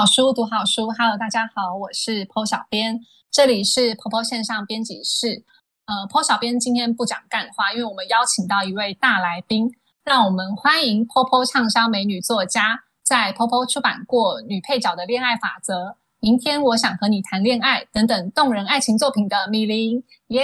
[0.00, 0.90] 好书，读好书。
[0.92, 3.00] Hello，大家好，我是 Po 小编，
[3.30, 5.44] 这里是 Po 线上编辑室。
[5.84, 9.70] 呃，Po 小编今天不讲干话，因为我们邀请到一位大来宾，
[10.02, 15.88] 让我们欢迎 Po 畅销美女作家，在 Po 出版过《女配角的恋爱法则》
[16.20, 20.02] 《明天我想和你谈恋爱》等等动人爱情作品的米林。
[20.28, 20.42] 耶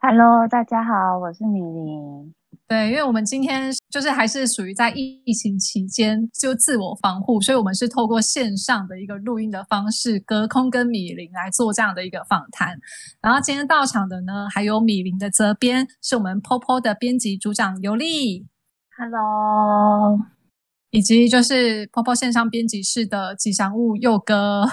[0.00, 2.34] ！Hello，大家好，我是米林。
[2.72, 12.74] 对，因为我们今天就是还是属于在疫情期间就自我防护，所以我们是透过线上的一个录音的方式，隔空跟米林来做这样的一个访谈。
[13.20, 18.46] 然后今天到场的呢，还有米林的责编，是我们 POPO 的编辑组长尤丽
[18.96, 20.18] ，Hello，
[20.88, 24.64] 以及就是 POPO 线上编辑室的吉祥物佑哥，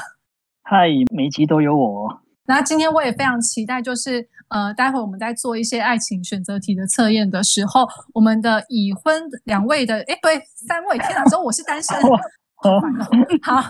[0.64, 2.22] 嗨，每集都有我。
[2.50, 11.96] 那今天我也非常期待，就是呃，待会我们在做一些爱情选择题的测验的时候，我们的已婚两位的，哎，不对，三位，天哪，只有我是单身，
[13.44, 13.64] 好，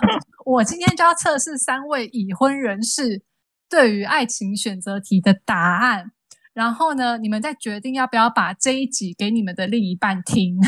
[0.46, 3.22] 我今天就要测试三位已婚人士
[3.70, 6.12] 对于爱情选择题的答案，
[6.54, 10.58] 然后呢，你们再决定要不要把这一集给你们的另一半听。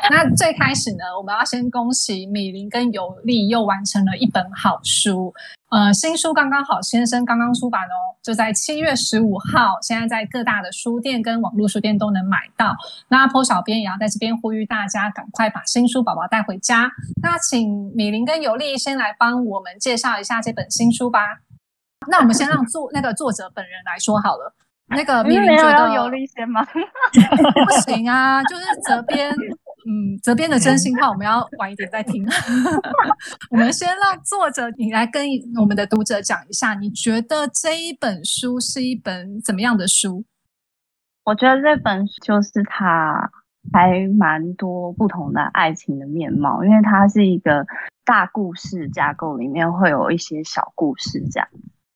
[0.10, 5.32] 那最开始呢，我们要先恭喜米林跟尤利又完成了一本好书，
[5.70, 12.74] 呃，新书刚刚好先生刚刚出版哦，就在七月十五号，现在在各大的书店跟网络书店都能买到。
[13.08, 16.90] 那坡小编也要在这边呼吁大家，赶快把新书宝宝带回家。
[17.22, 21.20] 那请米林跟尤利先来帮我们介绍一下这本新书吧。
[22.06, 24.54] 那我们先让作那个作者本人来说好了。
[24.90, 26.64] 那个米林觉得尤利先吗？
[26.72, 29.30] 不行啊，就是责编。
[29.90, 32.22] 嗯，责编的真心话我们要晚一点再听。
[33.50, 35.26] 我们先让作者你来跟
[35.58, 40.26] 我们的读者讲一下，你觉得这一本书是一本怎么样的书？
[41.24, 43.30] 我觉得这本就是它
[43.72, 47.64] 还蛮多不同的爱情的面貌，因为它是一个
[48.04, 51.48] 大故事架构，里面会有一些小故事，这样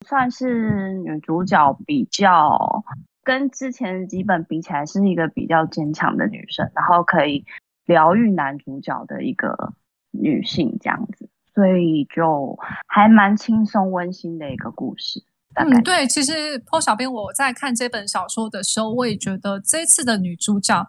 [0.06, 2.82] 算是女主角比较
[3.22, 7.44] 跟之前几本比起来是一个比较坚强的女生，然后可以。
[7.86, 9.74] 疗愈男主角的一个
[10.10, 15.22] 女性这样子，所以就还蛮轻松温馨的一个故事。
[15.54, 20.86] 嗯，对，其实 Po 小编我在看这本小说的时候，我也觉得这次的女主角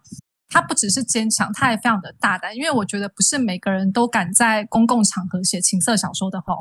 [0.47, 2.55] 她不只是坚强，她也非常的大胆。
[2.55, 6.55] 因为我觉得不是每个人都敢在公共场合写情色小说的哈。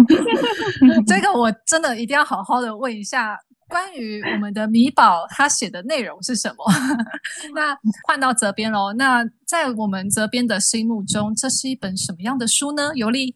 [1.06, 3.38] 这个我真的一定要好好的问一下。
[3.68, 6.64] 关于我们的米宝，他写的内容是什么？
[7.54, 8.92] 那换到责编喽。
[8.92, 12.92] 那在我们责编的心目中，这是一本什么样的书呢？
[12.94, 13.34] 尤利，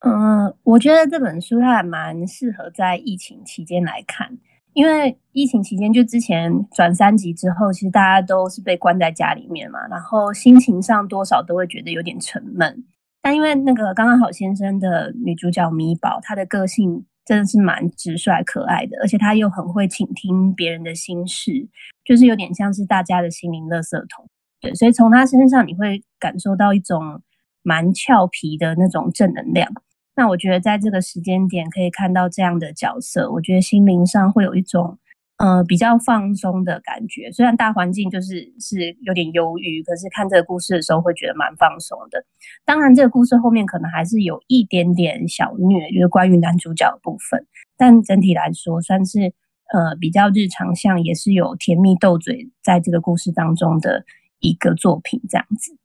[0.00, 4.36] 嗯，我觉得这本书它还蛮适合在疫情期间来看，
[4.72, 12.84] 因为疫情期间就之前转三级之后，其实大家都是被关在家里面嘛，然后心情上多少都会觉得有点沉闷。
[13.22, 17.06] 但因为那个刚刚好先生的女主角米宝，她的个性。
[17.28, 21.68] 真的是蛮直率可爱的，而且他又很会倾听别人的心事，
[22.02, 24.26] 就是有点像是大家的心灵垃圾桶。
[24.62, 27.20] 对，所以从他身上你会感受到一种
[27.62, 29.70] 蛮俏皮的那种正能量。
[30.16, 34.98] 那我觉得在这个时间点可以看到这样的角色，我觉得心灵上会有一种。
[35.38, 37.30] 呃，比较放松的感觉。
[37.30, 42.24] 虽然大环境就是是有点忧郁，可是看这个故事的时候会觉得蛮放松的。
[42.64, 47.46] 当然，这个故事后面可能还是有一点点小虐，就是关于男主角的部分。
[47.76, 49.32] 但整体来说，算是
[49.72, 54.04] 呃比较日常，像也是有甜蜜斗嘴在这个故事当中的
[54.40, 55.78] 一个作品这样子。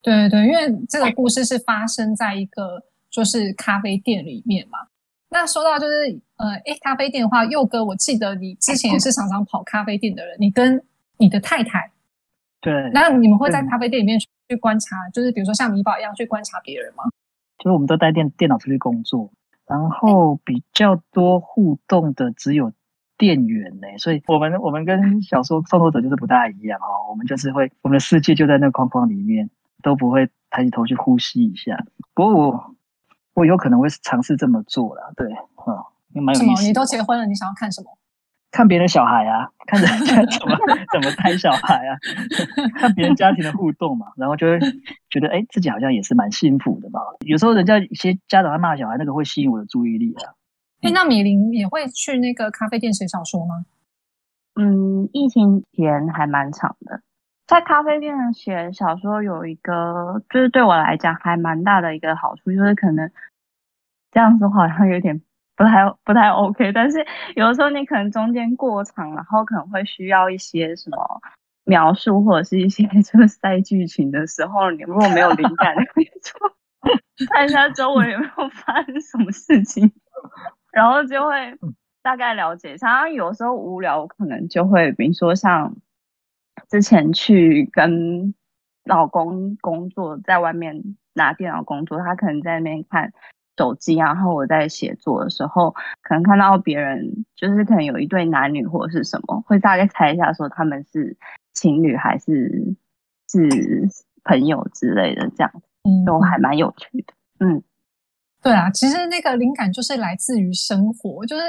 [0.00, 4.78] 对对对，因为这个故事是发生在一个就是咖啡店里面嘛。
[5.32, 10.82] 那说到就是呃，哎，咖啡店的话，佑哥，我记得你之前也是常常跑咖啡店的人，你跟
[11.18, 11.92] 你的太太，
[12.60, 17.04] 对，那你们会在咖啡店里面去观察，就是比如说像米宝一样去观察别人吗？
[17.58, 19.30] 就是我们都带电电脑出去工作，
[19.68, 22.72] 然后比较多互动的只有
[23.16, 29.48] 店员呢，所以我们我们跟小说创作者就是不大一样哦，我们就是会我们的世界就在那个框框里面，
[29.80, 31.84] 都不会抬起头去呼吸一下。
[32.14, 32.74] 不过我。
[33.34, 35.26] 我有可能会尝试这么做啦，对，
[35.66, 35.76] 嗯，
[36.14, 36.66] 也蛮有意思。
[36.66, 37.96] 你都结婚了，你想要看什么？
[38.50, 40.58] 看别人小孩啊，看人家 怎么
[40.92, 41.96] 怎么带小孩啊，
[42.74, 44.58] 看别人家庭的互动嘛，然后就会
[45.08, 46.98] 觉得，哎，自己好像也是蛮幸福的吧。
[47.20, 50.34] 有时候人家一些家长在骂小孩，那个会吸引我的注意力啊。
[50.82, 53.64] 哎，那米林也会去那个咖啡店写小说吗？
[54.56, 57.00] 嗯，疫情前还蛮长的。
[57.50, 63.10] 在咖啡店写小说有一个，就是对我来讲还蛮大的一个好处，就是可能
[64.12, 65.20] 这样子好像有点
[65.56, 66.72] 不太不太 OK。
[66.72, 67.04] 但是
[67.34, 71.20] 有的时候你可能中间过场，然后可能会需要一些什么
[71.64, 79.90] 描述或者是一些 就是塞剧情的时候，你如果没有灵感，你就看一下周围有没有发生什么事情，
[80.70, 81.58] 然后就会
[82.00, 82.92] 大概了解一下。
[82.92, 85.74] 然后有时候无聊，可能就会比如说像
[86.70, 88.32] 之前去跟
[88.84, 93.12] 老公工作，在外面拿电脑工作，他可能在那边看。
[93.58, 95.70] 手机，然后我在写作的时候，
[96.00, 101.14] 可能看到别人，就是可能有一对男女或者是什么，会大概猜一下说他们是
[101.52, 102.74] 情侣还是
[103.28, 103.38] 是
[104.24, 105.52] 朋友之类的，这样
[106.06, 107.12] 都还蛮有趣的。
[107.40, 107.62] 嗯，
[108.42, 111.44] 对啊，其实那个灵感就是来自于生活，就是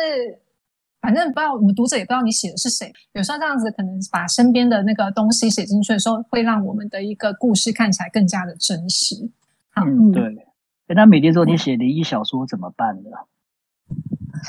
[1.01, 9.30] 反正不知道我们读者也不知道你写的是谁，有时候这样子可能把身边的那个东西写进去的时候，会让我们的一个故事看起来更加的真实。
[9.75, 10.48] 嗯，对。
[10.94, 13.09] 那美丽说你写灵异小说怎么办呢？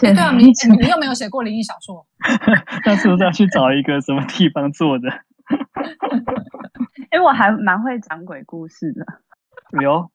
[0.01, 0.47] 对啊， 你
[0.79, 2.05] 你又没有写过灵异小说，
[2.85, 5.09] 那是不是要去找一个什么地方做的？
[7.13, 9.07] 因为我还蛮会讲鬼故事的。
[9.81, 10.11] 有，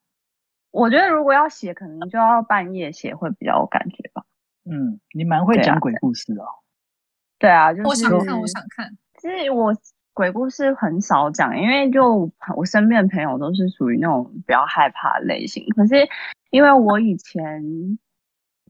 [0.72, 4.24] 我觉得如果要写，可能就要半夜写会比较有感觉吧。
[4.69, 6.46] 嗯，你蛮会讲鬼故事哦。
[7.40, 8.90] 对啊，就是我想看，我想看。
[9.19, 9.75] 其实我。
[10.18, 15.64] 鬼故事很少讲，因为就我身边的朋友都是属于那种比较害怕类型。
[15.75, 16.10] 可是
[16.50, 17.62] 因为我以前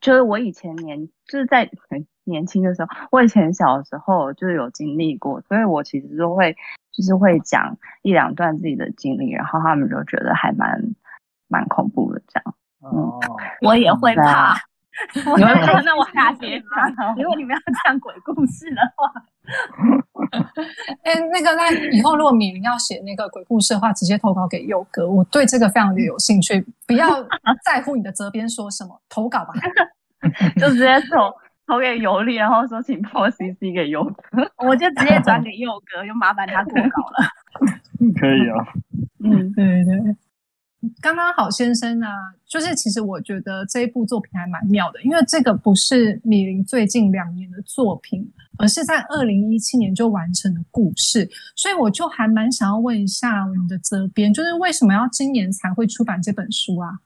[0.02, 6.54] 就是我以前年就是在很年轻的时候，我以前小时候就有经历过，所以我其实都会
[6.92, 10.84] 就是会讲一两段自己的经历，然后他们就觉得还蛮
[11.48, 12.56] 蛮恐怖的这样。
[12.82, 13.22] 哦，
[13.62, 14.58] 我也会怕。
[15.16, 15.82] 你会怕？
[15.82, 17.16] 那我下节讲。
[17.16, 19.12] 如果你们要讲鬼故事的话，
[21.04, 26.66] 哎，那个，那以后如果米林要写那个鬼故事的话，直接投稿给佑哥，我对这个非常的有兴趣。
[26.86, 27.08] 不要
[27.64, 29.54] 在乎你的责编说什么，投稿吧，
[30.58, 31.34] 就直接投
[31.68, 37.28] 投给尤力，然后说请帮我 CC 给佑哥，我就直接转给佑哥，就麻烦他投稿了。
[38.20, 38.68] 可以啊，
[39.24, 40.16] 嗯，对对。
[41.02, 42.10] 刚刚好先生啊，
[42.46, 57.00] 就是其实我觉得这一部作品还蛮妙的，因为这个不是米林最近两年的作品，而是在二零一七年就完成的故事，所以我就还蛮想要问一下我们的责编，就是为什么要今年才会出版这本书啊？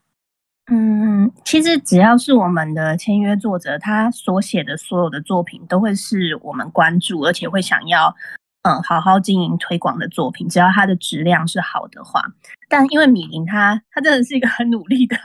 [0.70, 8.14] 嗯，其实只要是我们的签约作者，他所写的所有的作品都会是我们关注，而且会想要。
[8.64, 12.24] 嗯，好好经营推广的作品，只要它的质量是好的话，
[12.70, 15.18] 但因为米林他他真的是一个很努力的、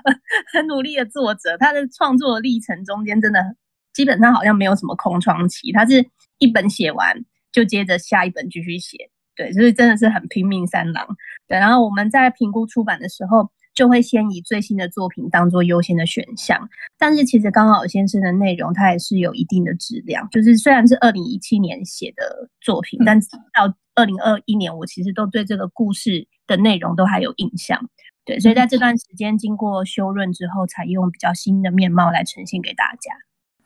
[0.53, 3.45] 很努力的作者，他的创作历程中间真的
[3.93, 7.15] 基本上好像没有什么空窗期，他是一本写完
[7.53, 11.07] 就接着下一本继续写，对，就是真的是很拼命三郎。
[11.47, 13.51] 对，然后我们在评估出版的时候。
[13.77, 16.69] 就会先以最新的作品当做优先的选项，
[16.99, 23.21] 但是其实刚好先生的内容它也是有一定的质量，就是虽然是二零一七年写的作品，但
[23.55, 27.81] 到二零二一年我其实都对这个故事的内容都还有印象，
[28.25, 28.67] 对，所以在。
[28.67, 33.13] 这段时间经过修润之后，才用比较新的面貌来呈现给大家。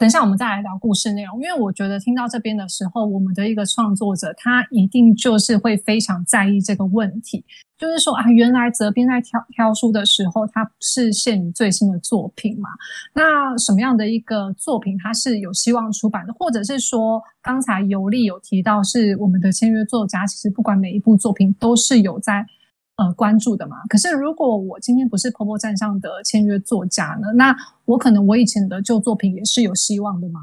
[0.00, 7.44] 等一下，我们再来聊故事内容，因为我觉得听到这边的时候，我们的一个创作者他一定就是会非常在意这个问题，
[7.76, 12.70] 就是说啊，原来责编在挑挑书的时候，他是限于最新的作品嘛？
[13.12, 22.46] 那什么样的一个作品他是有希望出版的，或者是说刚才尤力有提到是我们的签约作家，其实不管每一部作品都是有在。
[23.00, 23.78] 呃，关注的嘛。
[23.88, 27.32] 可是如果我今天不是婆婆站上的签约作家呢？
[27.34, 30.40] 那我可能我以前的旧作品也是有希望的吗？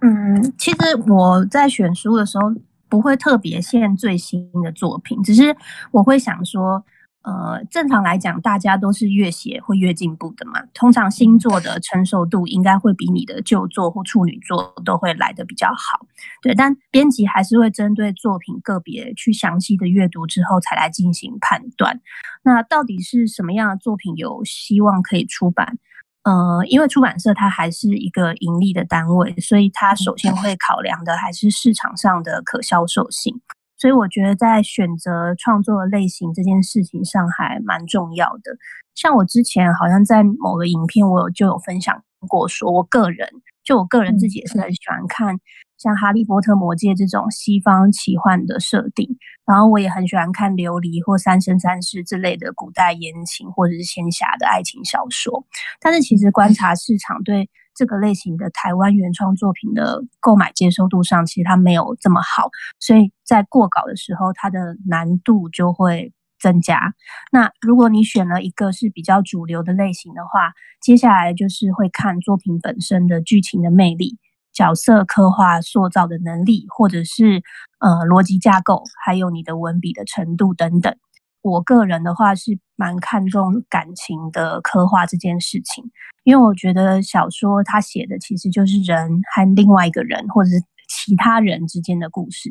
[0.00, 2.52] 嗯，其实我在选书的时候
[2.88, 5.56] 不会特别限最新的作品，只是
[5.92, 6.84] 我会想说。
[7.24, 10.60] 呃，正常来讲，大家都是越写会越进步的嘛。
[10.74, 16.06] 通常新作的成熟度应该会比你的旧作或处女作都会来的比较好。
[16.42, 22.00] 对，但编辑还是会针对作品个别去详细的阅读之后才来进行判断。
[22.42, 25.78] 那到底是什么样的作品有希望可以出版？
[26.24, 33.40] 呃，因为出版社它还是一个盈利的单位，所以它首先会考量的还是市场上的可销售性。
[33.82, 38.56] 所以我觉得在选择创作类型这件事情上还蛮重要的。
[38.94, 43.28] 像我之前好像在某个影片，我有就有分享过，说我个人
[43.64, 45.36] 就我个人自己也是很喜欢看
[45.78, 55.44] 像《哈利波特》《魔戒》这种西方奇幻的设定，然后我也很喜欢看《琉璃》或《三生三世》之类的古代言情或者是仙侠的爱情小说。
[55.80, 57.50] 但是其实观察市场对。
[57.74, 66.94] 这个类型的台湾原创作品的购买接受度上，其实它没有这么好，所以在过稿的时候，它的难度就会增加。
[67.30, 74.18] 那如果你选了一个是比较主流的类型的话，接下来就是会看作品本身的剧情的魅力，
[74.52, 77.42] 角色刻画塑造的能力，或者是
[77.78, 80.96] 呃逻辑架构，还有你的文笔的程度等等。
[81.42, 85.84] 我个人的话是蛮看重感情的刻画这件事情，
[86.24, 90.56] 因为我觉得小说它写的其实就是人和另外一个人，或者是
[90.88, 92.50] 其他人之间的故事。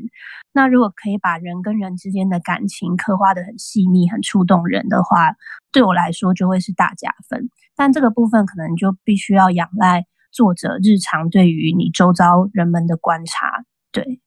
[0.51, 5.36] 那如果可以把人跟人之间的感情刻画的很细腻、很触动人的话，
[5.71, 7.50] 对我来说就会是大加分。
[7.75, 14.19] 但这个部分可能就必须要仰赖作者日常对于你周遭人们的观察，对。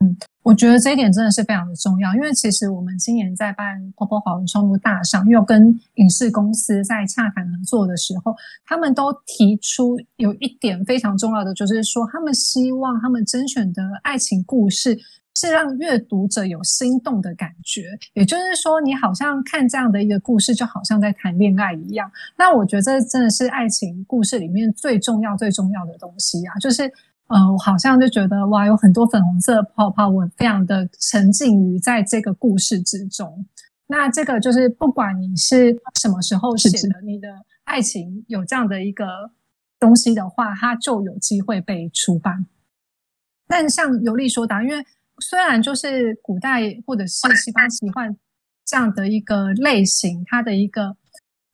[0.00, 8.32] 嗯，我觉得这一点真的是非常的重要，因为其实我们今年在办《泡泡华文创作大赏》，又跟影视公司在洽谈合作的时候，
[8.64, 14.96] 他们都提出有一点非常重要的，就是说他们希望他们甄选的爱情故事
[15.34, 22.08] 是让阅读者有心动的感觉，也就是说，你好像看这样的一个故事，就好像在谈恋爱一样。
[22.36, 26.88] 那我觉得这真的是爱情故事里面最重要、最重要的东西啊，就是。
[27.28, 33.46] 呃，我好像就觉得哇，有很多粉红色泡泡，我非常的沉浸于在这个故事之中。
[33.86, 37.28] 那这个就是不管你是什么时候写的，你的
[37.64, 39.04] 爱情有这样的一个
[39.78, 42.46] 东西的话，它就有机会被出版。
[43.46, 44.82] 但像尤利说的，因为
[45.18, 48.16] 虽然就是古代或者是西方奇幻
[48.64, 50.96] 这样的一个类型，它的一个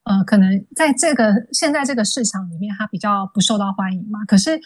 [0.05, 4.61] 呃，可能在这个现在这个市场里面，它比较不受到欢迎嘛，可是。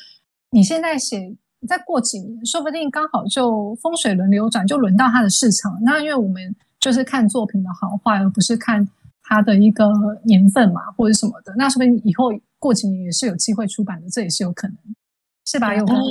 [0.50, 1.36] 你现在写，
[1.66, 5.78] 再过几年，说不定刚好就风水轮流转，就轮到它的市场。
[5.82, 8.86] 那因为我们就是看作品的好坏，而不是看
[9.22, 9.92] 它的一个
[10.24, 11.54] 年份嘛，或者什么的。
[11.56, 14.76] 那说不定以后过几年也是有机会出版的，这也是有可能，
[15.44, 15.74] 是吧？
[15.74, 16.02] 有可能，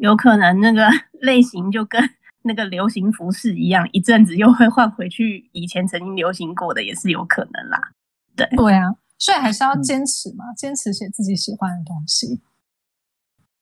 [0.00, 0.88] 有可能那个
[1.22, 2.02] 类型就跟
[2.42, 7.80] 那个流行服饰一样，一阵子又会换回去以前曾经流行过的，也是有可能啦。
[8.36, 12.40] 对，对啊，所以还是要坚持嘛，坚持写自己喜欢的东西。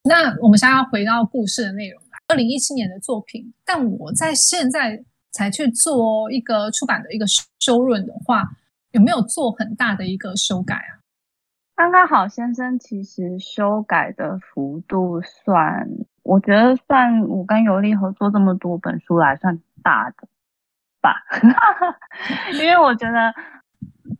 [0.06, 2.08] 那我们现在要回到故事的内容了。
[2.28, 7.24] 二零一七年的作品，但我在现在才去做一个出版的一个
[7.58, 8.44] 修润的话，
[8.90, 11.00] 有没有做很大的一个修改啊？
[11.74, 15.88] 刚刚好先生其实修改的幅度算，
[16.22, 20.28] 我觉得算我跟尤利合作这么多本书来算大的
[21.00, 21.16] 吧，
[22.52, 23.34] 因为我觉得。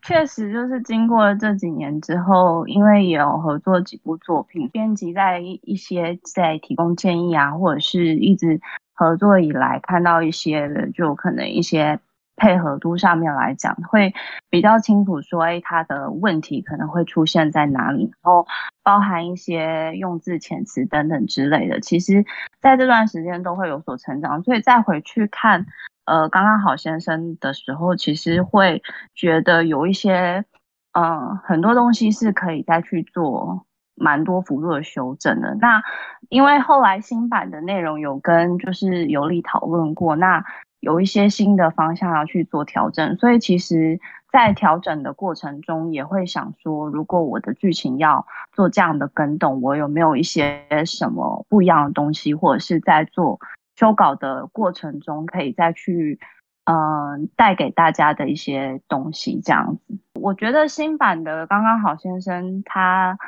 [0.05, 8.61] 确实，就是经过了这几年之后，因为有合作几部作品，编辑在一些在提供建议啊，或者是一直
[8.93, 11.99] 合作以来看到一些的，就可能一些
[12.37, 14.15] 配合度上面来讲，会
[14.51, 18.47] 比较清楚说，哎，他的问题可能会出现在哪里，然后
[18.83, 22.25] 包含一些用字遣词等等之类的，其实
[22.61, 25.67] 在这段时间都会有所成长，所以再回去看。
[26.07, 28.83] 呃，刚刚好先生的时候，其实会
[29.15, 30.45] 觉得有一些，
[30.93, 33.65] 嗯，很多东西是可以再去做
[33.95, 35.55] 蛮多幅度的修正的。
[35.55, 35.83] 那
[36.29, 40.45] 因为后来新版的内容有跟就是尤力讨论过，那
[40.85, 43.99] 有一些新的方向要去做调整，所以其实，
[44.31, 53.41] 在调整的过程中，也会想说，如果我的剧情要做这样的更动，我有没有一些什么不一样的东西，或者是在做。
[53.77, 56.21] 修稿的过程中，可以再去，
[56.63, 59.99] 嗯，带给大家的一些东西，这样子。
[60.21, 63.19] 我觉得新版的刚刚好先生，他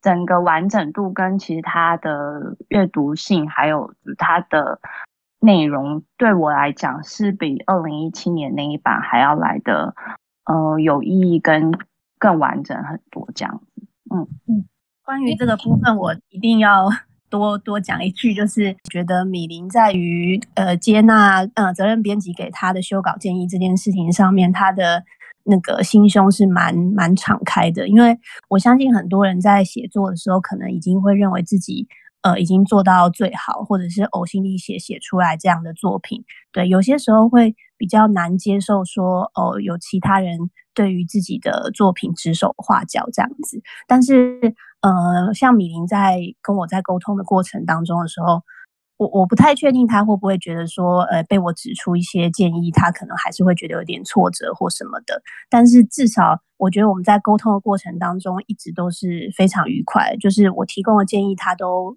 [0.00, 4.80] 整个完整度跟其他的阅读性，还有他的
[5.44, 9.94] 内容，对我来讲是比二零一七年那一版还要来的，
[10.46, 11.72] 呃，有意义跟
[12.18, 13.82] 更完整很多，这样子。
[14.14, 14.64] 嗯嗯，
[15.04, 16.88] 关于这个部分，我一定要。
[17.30, 25.02] 多多讲一句，就是觉得米林在于呃接纳呃责任编辑给他的修稿建议这件事情上面，他的
[25.42, 27.88] 那个心胸是蛮蛮敞开的。
[27.88, 28.16] 因为
[28.48, 31.88] 我相信很多人在写作的时候，可能已经会认为自己
[32.24, 36.24] 呃已经做到最好，或者是呕心沥血写出来这样的作品。
[36.50, 44.56] 对，有些时候会比较难接受说哦，有其他人对于自己的作品指手画脚这样子，但是。
[44.84, 48.42] 呃，像米林在跟我在沟通的过程当中的时候，
[48.98, 55.22] 我我不太确定他会不会觉得说，呃，被我指出一些建议，他可能还是会觉得有点挫折或什么的。
[55.48, 60.14] 但是至少，我觉得我们在沟通的过程当中，一直都是非常愉快。
[60.18, 61.96] 就是我提供的建议，他都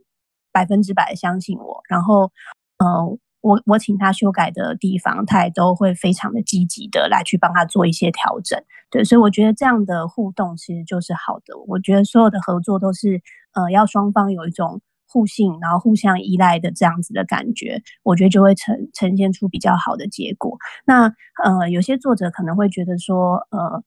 [0.58, 1.82] 百分之百相信我。
[1.88, 2.32] 然后，
[2.80, 3.18] 呃。
[3.42, 11.56] 我我请他修改的地方，他也都会非常的积极的来去帮他做一些调整，对，所以我觉得这样的互动其实就是好的。
[11.68, 13.22] 我觉得所有的合作都是，
[13.54, 20.58] 呃，要双方有一种互信，然后互相依赖的这样子的感觉，我觉得就会呈呈现出比较好的结果。
[20.84, 23.82] 那呃，有些作者可能会觉得说，呃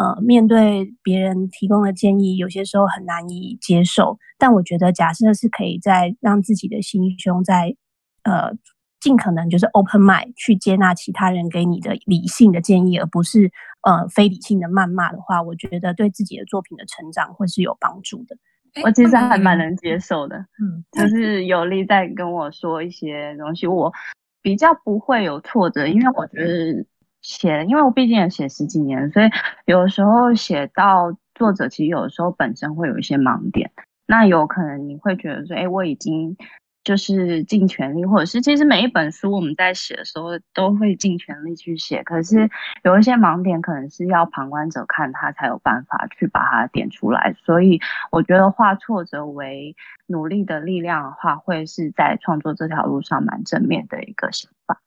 [0.00, 4.18] 呃，面对别人提供的建议，有些时候很难以接受。
[4.38, 7.76] 但我觉得，假设是可以在让自己的心胸在
[8.22, 8.50] 呃
[8.98, 13.52] 尽可能就是 open mind 去接纳其他人给你的理性的建议，而不是
[13.82, 18.34] 呃非理性的谩骂的话，我觉得对自己的作品的成长会是有帮助的。
[18.82, 23.92] 我其实还蛮能接受的，嗯，就是有力在跟我说一些东西，我
[24.40, 26.86] 比较不会有挫折，因为我觉得。
[27.22, 29.30] 写，因为我毕竟也写十几年，所以
[29.66, 33.70] 有时候写到作者，其实有时候本身会有一些盲点。
[34.06, 36.36] 那有可能你会觉得说，哎，我已经
[36.82, 42.50] 就是尽全力，或者是其实每一本书我们在写的时候都会尽全力去写，可是
[42.82, 47.34] 有一些盲点，可能是要旁观者看他才有办法去把它点出来。
[47.44, 54.80] 所以我觉得化挫折为努力的力量的话，会是在创作这条路上蛮正面的一个想法。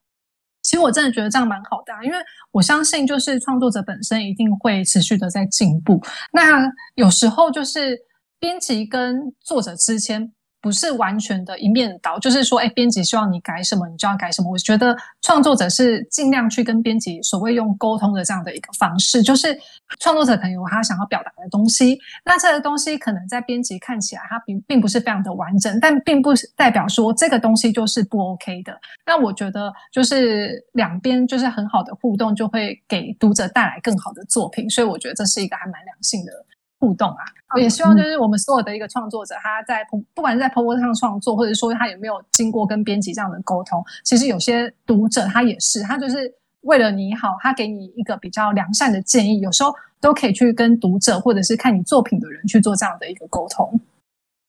[0.74, 2.18] 其实我真的觉得这样蛮好的，因为
[2.52, 6.02] 我相信就是创作者本身一定会持续的在进步。
[6.32, 7.96] 那有时候就是
[8.40, 10.34] 编辑跟作者之间。
[10.64, 14.50] 不是完全的一面倒，就是说，哎，编辑希望你改什么，你就要改什么。
[14.50, 19.60] 我觉得创作者是尽量去跟编辑所谓用沟通的这样的一个方式，就是
[20.00, 28.80] 创作者可能有他想要表达的东西，那这个东西可能在编辑看起来它并并不是非常的完整，但并不代表说这个东西就是不 OK 的。
[29.06, 36.32] 那我觉得就是两边就是很好的互动，就会给读者带来更好的作品，所以我觉得这是一个还蛮良性的。
[36.84, 37.24] 互动啊，
[37.56, 46.30] 我也希望就是我们所有的一个创作者，他在不不管是在 p o 上创作，或者说他有没有经过跟编辑这样的沟通，其实有些读者他也是，他就是
[46.64, 53.80] 为了你好，他给你一个比较良善的建议，有时候都可以去跟读者或者是看你作品的人去做这样的一个沟通。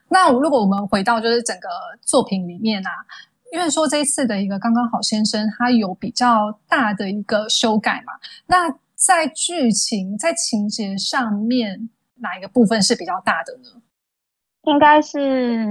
[0.09, 1.69] 那如果我们回到就是整个
[2.03, 2.91] 作品里面啊，
[3.53, 8.13] 因为说这一次的一个刚刚好先生，他有比较大的一个修改嘛，
[8.47, 11.89] 那在剧情在情节上面。
[12.17, 13.83] 哪一个部分是比较大的呢？
[14.63, 15.67] 应该是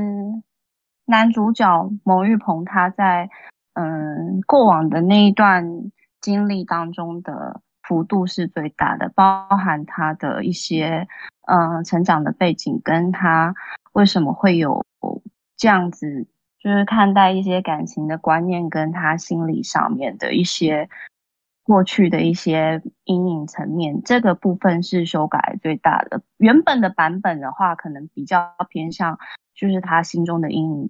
[1.05, 3.29] 男主角牟玉鹏他在
[3.74, 5.91] 嗯过往的那一段
[6.22, 11.07] 经历当中的幅度是最大的，包含他的一些
[11.48, 13.53] 嗯成长的背景，跟他
[13.94, 14.85] 为什么会有
[15.57, 16.27] 这样子，
[16.59, 20.89] 就是看待一些感情的观念，跟他心理上面的一些。
[21.63, 26.21] 过去的一些阴影层面，这个部分是修改最大的。
[26.37, 29.17] 原本的版本的话，可能比较偏向，
[29.55, 30.89] 就是他心中的阴影，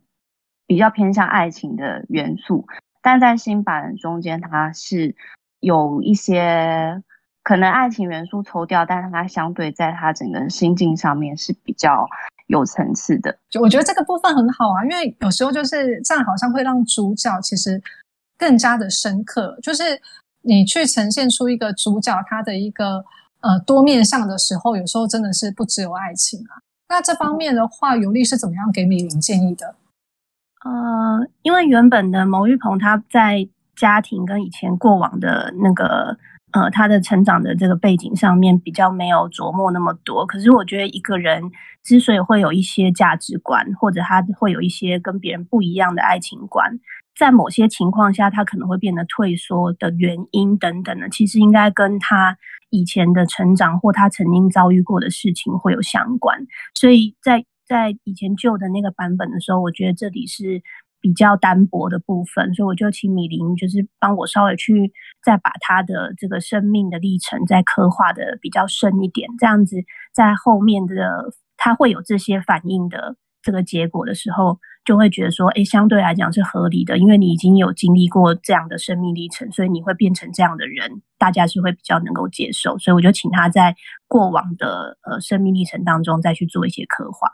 [0.65, 2.65] 比较偏向爱情的元素。
[3.03, 5.15] 但在新版中间，它是
[5.59, 7.03] 有一些
[7.43, 12.09] 可能爱情元素抽掉，但是它相对在他整个心境上面是比较
[12.47, 13.38] 有层次的。
[13.47, 17.79] 就我觉得这个部分很好啊，因为有时候就是这样，好像会让主角其实
[18.39, 20.01] 更加的深刻，就是。
[20.43, 23.03] 你去呈现出一个主角他的一个
[23.41, 26.62] 呃多面相的时候，有时候真的是不只有爱情啊。
[26.89, 29.75] 那这方面的话，尤利是怎么样给米林建议的？
[30.63, 36.17] 呃，因为原本的牟玉鹏他在家庭跟以前过往的那个
[36.51, 40.25] 呃他的成长的这个背景上面比较没有琢磨那么多。
[40.25, 41.51] 可是我觉得一个人
[41.84, 46.79] 之所以会有一些价值观，或者他会有一些跟别人不一样的爱情观。
[47.15, 52.36] 在某些情况下，他可能会变得退缩的原因等等呢，其实应该跟他
[52.71, 56.47] 以前的成长或他曾经遭遇过的事情会有相关。
[56.73, 60.63] 所以在在以前旧的那个版本的时候，我觉得这里是
[60.99, 64.91] 比较单薄的部分，所以我就请米林就是帮我稍微去
[65.23, 69.78] 再把他的这个生命的历程再刻画的比较深一点，这样子
[70.12, 74.60] 在后面的他会有这些反应的这个结果的时候。
[74.86, 82.78] 就会觉得说，哎，相对来讲是合理的，因为你已经有经历过这样的生命历程，所以你会变成这样的人，大家是会比较能够接受。
[82.78, 83.74] 所以我就请他在
[84.10, 87.32] 过往的呃生命历程当中再去做一些刻画。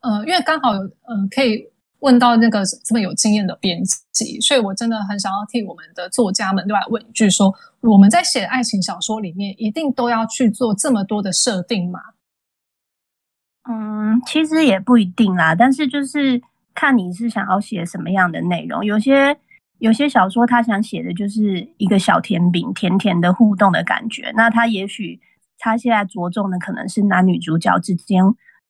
[0.00, 1.64] 呃，因为刚好有呃可以
[2.00, 12.00] 问到那个这么有经验的编辑，所以我真的很想要替我们的作家们都来问一句：说我们在写爱情小说里面，一定都要去做这么多的设定吗？
[13.70, 16.42] 嗯，其实也不一定啦，但是就是。
[16.74, 19.36] 看你是想要写什么样的内容，有些
[19.78, 24.32] 有些小说他想写的就是一个小甜饼，甜甜的互动的感觉。
[24.34, 25.20] 那他也许
[25.58, 28.22] 他现在着重的可能是男女主角之间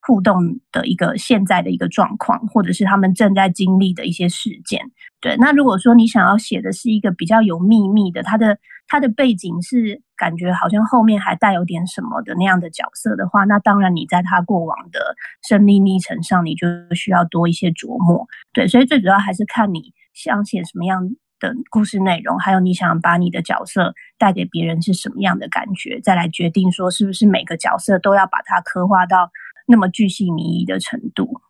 [0.07, 4.91] 互动的一个现在的一个状况，或者是他们正在经历的一些事件。
[5.21, 10.03] 对，那如果说你想要写的是一个比较有秘密的，他的他的背景是。
[10.17, 18.25] 感觉好像后面还带有点什么的那样的角色的话，那当然你在他过往的生命历程上，你就需要多一些琢磨。
[18.53, 21.03] 对，所以最主要还是看你想写什么样
[21.41, 29.29] 的故事内容，还有你想把你的角色带给别人是什么样的感觉，再来决定说是不是每个角色都要把它刻画到
[29.67, 31.41] 那么巨细靡遗的程度。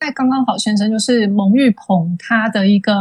[0.00, 2.94] 在刚刚好先生就是蒙玉鹏他的一个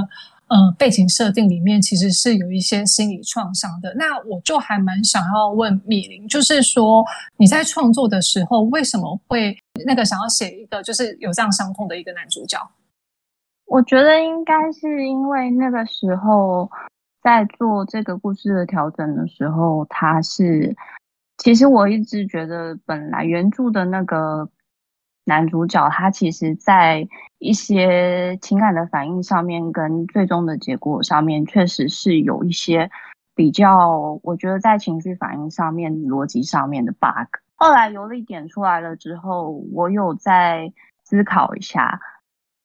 [0.48, 3.94] 呃背景设定里面，其实是有一些心理创伤的。
[3.96, 7.06] 那我就还蛮想要问米林，就是说
[7.38, 12.58] 你在创作的时候，为什么会那个想要写一个就是有这样伤痛的一个男主角？
[13.66, 16.72] 我觉得应该是因为那个时候
[17.22, 20.76] 在做这个故事的调整的时候，他是
[21.38, 24.50] 其实我一直觉得本来原著的那个。
[25.30, 27.06] 男主角他其实，在
[27.40, 32.90] 一些情感的反应上面，跟最终的结果上面，确实是有一些
[33.36, 37.28] 比较，我觉得在情绪反应上面、逻辑上面的 bug。
[37.56, 40.72] 后来游历点出来了之后，我有在
[41.04, 42.00] 思考一下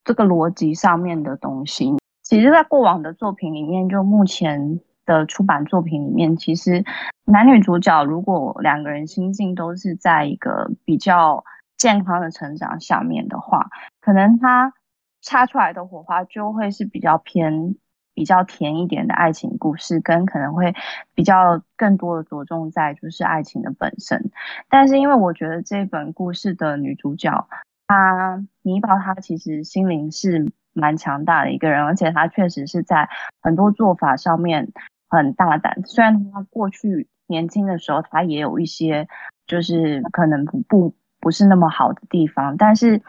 [0.05, 1.97] 这个逻辑上面的东西。
[2.23, 6.85] 其实，在过往的作品里面，就目前的出版作品里面，其实
[7.25, 11.45] 男女主角如果两个人心境都是在一个比较。
[11.79, 13.69] 健康的成长下面的话，
[14.01, 14.73] 可能他
[15.21, 17.75] 擦出来的火花就会是比较偏、
[18.15, 20.73] 比较甜一点的爱情故事，跟可能会
[21.13, 24.31] 比较更多的着重在就是爱情的本身。
[24.69, 27.49] 但是因为我觉得这本故事的女主角，
[27.89, 33.09] 她米宝她其实心灵是蛮强大的一个人，而且她确实是在
[33.41, 34.69] 很多做法上面
[35.17, 35.83] 很大胆。
[35.85, 39.09] 虽然他过去年轻的时候，他也有一些
[39.47, 40.95] 就是可能不不。
[41.23, 43.01] 不是那么好的地方，但是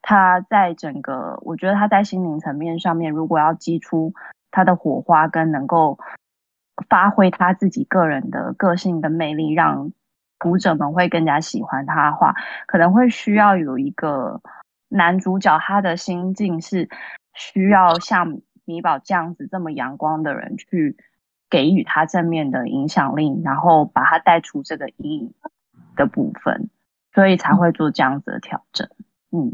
[0.00, 4.14] 他在整个，我觉得他在心灵层面上面，如果要激出
[4.52, 5.98] 他的火花，跟能够
[6.88, 9.90] 发挥他自己个人的个性跟魅力，让
[10.38, 12.36] 读者们会更加喜欢他的话，
[12.68, 14.40] 可能会需要有一个
[14.88, 16.88] 男主角，他的心境是
[17.34, 20.96] 需要像米宝这样子这么阳光的人去
[21.50, 25.34] 给予他正面的影响力，然后把他带出这个阴影
[25.96, 26.70] 的部分。
[27.14, 28.86] 所以才会做这样子的调整。
[29.32, 29.50] 嗯，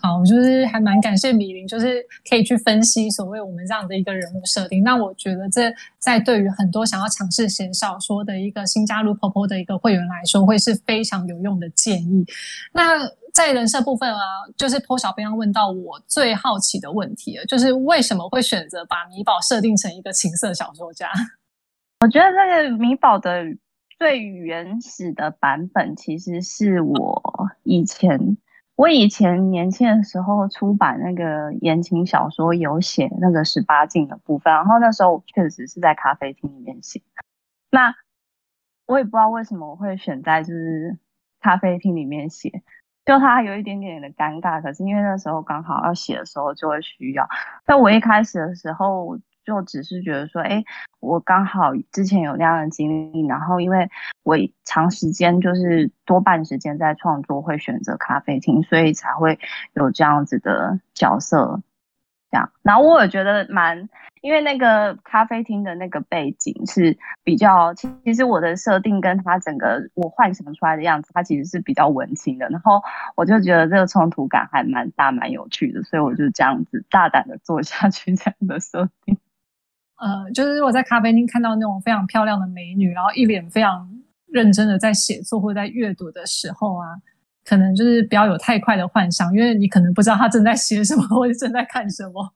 [0.00, 4.84] 好，我就是还蛮感谢米林，就是可以去分析所谓我们这样的一个人物设定。
[4.84, 12.24] 那我觉得这在对于很多想要尝试写小说的一个新加入 Popo 的一个会员来说，会是非常有用的建议。
[12.72, 13.04] 那
[13.36, 14.18] 在人设部分啊，
[14.56, 21.10] 就是 Po 小编要问到我最好奇的问题了，就是为什么会选择把米宝设定成一个情色小说家？
[22.00, 23.44] 我觉得这个米宝的。
[23.98, 28.36] 最原始的版本其实是我以前，
[28.74, 34.52] 我以前年轻的时候出版那个言情小说，有写那个十八禁的部分。
[34.52, 37.00] 然后那时候我确实是在咖啡厅里面写。
[37.70, 37.94] 那
[38.84, 40.98] 我也不知道为什么我会选在就是
[41.40, 42.62] 咖啡厅里面写，
[43.06, 44.60] 就他有一点点的尴尬。
[44.60, 47.26] 可是因为那时候刚好要写的时候就会需要。
[47.64, 49.18] 但我一开始的时候。
[49.46, 50.64] 就只是觉得说，哎，
[50.98, 53.88] 我刚好之前有那样的经历，然后因为
[54.24, 59.38] 我长时间就是多半时间在创作，会选择咖啡厅，所以才会
[59.74, 61.62] 有这样子的角色。
[62.30, 63.88] 这样，然后我也觉得蛮，
[64.20, 72.48] 因为那个咖啡厅的那个背景是比较，其实我的设定跟他整个我幻想出来的样子，它其实是比较文青的。
[72.48, 72.82] 然后
[73.14, 79.16] 我就觉得这个冲突感还蛮大，蛮有趣的，所以我就这样子大胆的做下去 这样的设定。
[79.98, 83.88] 呃，就是我在咖啡厅看到那种非常漂亮的美女，然后一脸非常
[84.26, 86.88] 认真的在写作或者在阅读的时候啊，
[87.46, 92.34] 可能就是不要有太快的幻想，因为你可能不知道他正在写什么或者正在看什么。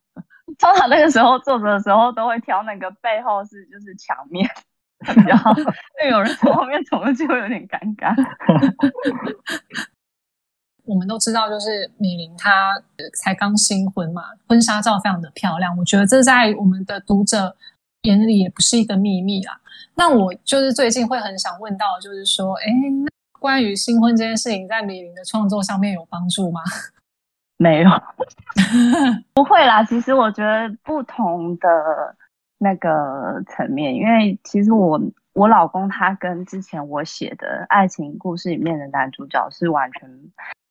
[0.59, 4.49] 通常那个时候作者的时候都会挑那个背后是就是墙面，
[5.27, 5.53] 然后
[6.01, 8.15] 就有人从后面走过去会有点尴尬。
[10.87, 12.75] 我们都知道，就是米林她
[13.15, 15.77] 才刚新婚嘛，婚纱照非常的漂亮。
[15.77, 17.57] 我觉得这在我们的读者
[18.03, 19.61] 眼里也不是一个秘密啦。
[19.95, 22.67] 那我就是最近会很想问到，就是说，哎，
[23.41, 26.61] 关于新婚这件事情，在米林的创作上面有帮助吗？
[27.57, 27.91] 没有，
[29.35, 29.83] 不会啦。
[29.83, 32.15] 其实我觉得不同的
[32.59, 35.01] 那个层面，因为其实我
[35.33, 40.09] 我老公他跟之前我写的爱情故事里面的男主角是完全。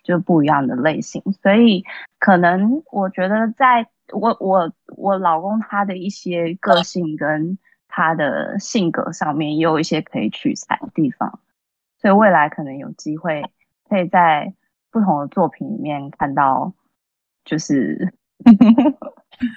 [0.01, 1.85] 就不一样的类型，所以
[2.17, 7.55] 可能我觉得，在我我我老公他的一些个性跟
[7.87, 11.39] 他的性格上面，也有一些可以取材的地方，
[12.01, 13.43] 所以未来可能有机会
[13.87, 14.53] 可以在
[14.91, 16.73] 不同的作品里面看到，
[17.45, 18.13] 就是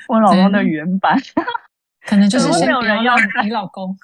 [0.09, 1.17] 我老公的原版。
[2.05, 3.97] 可能就是先不要让你老公，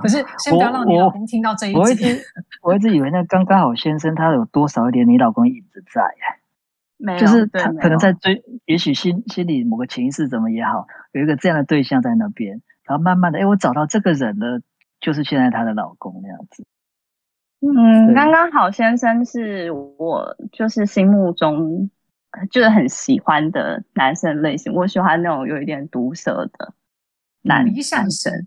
[0.00, 1.78] 不是先不要让你老公听到这一集。
[1.78, 2.24] 我一直
[2.62, 6.02] 我一直以为那刚刚好先生他有多少一点你老公影子在
[6.96, 14.62] 没有，就是他可能在追，也许心心里某个情绪怎么也好，有一个这样的对象在那边，然后慢慢的，哎，我找到这个人了，
[14.98, 16.64] 就是现在她的老公那样子。
[17.60, 18.14] 嗯，对。
[18.14, 21.90] 刚刚好先生是我就是心目中
[22.32, 26.74] 呃就是很喜欢的男生类型，我喜欢那种有一点毒舌的
[27.42, 28.44] 男理想男型生。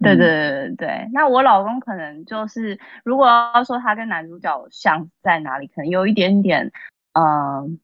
[0.00, 6.72] 对嗯对对对对，那我老公可能就是，如果要说他跟男主角像在哪里，可能有一点点，
[7.12, 7.78] 嗯、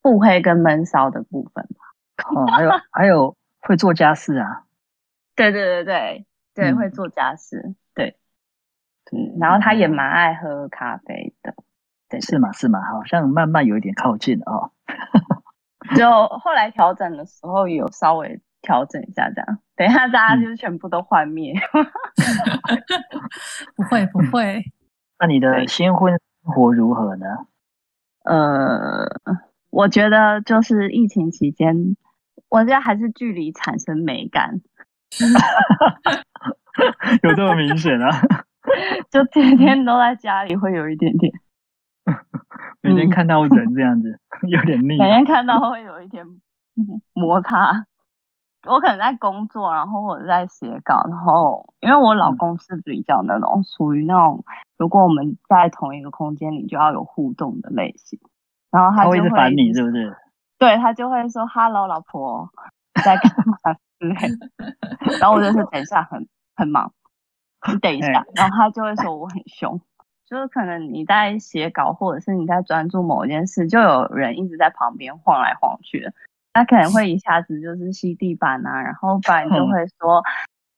[0.00, 2.30] 腹黑跟闷骚的部分吧。
[2.34, 4.64] 哦，还有还有会做家事啊，
[5.36, 6.76] 对对对对对，嗯。
[6.78, 7.87] 会做家事，对，
[9.12, 11.54] 嗯，然后他也蛮爱喝咖啡的，
[12.08, 12.52] 对，是吗？
[12.52, 12.80] 是吗？
[12.82, 14.70] 好像慢慢有一点靠近了哦。
[15.96, 21.54] 就后来调整的时候有稍微调整一下，这样，等一下大家嗯就全部都幻灭。
[23.74, 24.62] 不 会不会，
[25.18, 27.26] 那你的新婚生活如何呢？
[28.24, 29.06] 呃，
[29.70, 31.96] 我觉得就是疫情期间，
[32.50, 34.60] 我觉得还是距离产生美感，
[37.22, 38.10] 有这么明显啊？
[39.10, 41.32] 就天天都在家里会有一点点，
[42.82, 44.98] 每天看到人这样子， 有点腻。
[44.98, 46.24] 每天看到会有一点
[47.12, 47.86] 摩擦。
[48.66, 54.44] 我可能在工作，然后我在写稿，然后因为我老公是比较那种属于那种，
[54.76, 58.18] 如果我们在同一个空间里就要有互动的类型，
[58.70, 60.14] 然后他就会烦你，是不是？
[60.58, 62.50] 对他就会说 “hello，老婆，
[63.04, 63.56] 在干嘛”
[64.00, 64.50] 之类的，
[65.20, 66.26] 然后我就是等一下很
[66.56, 66.92] 很忙，
[67.66, 69.80] 你等一下哎，然后他就会说我很凶，
[70.24, 76.12] 就是可能你在写稿或者是你在专注某一件事，就有人一直在旁边晃来晃去的，
[76.52, 80.22] 他可能会一下子就是吸地板啊，然后不然就会说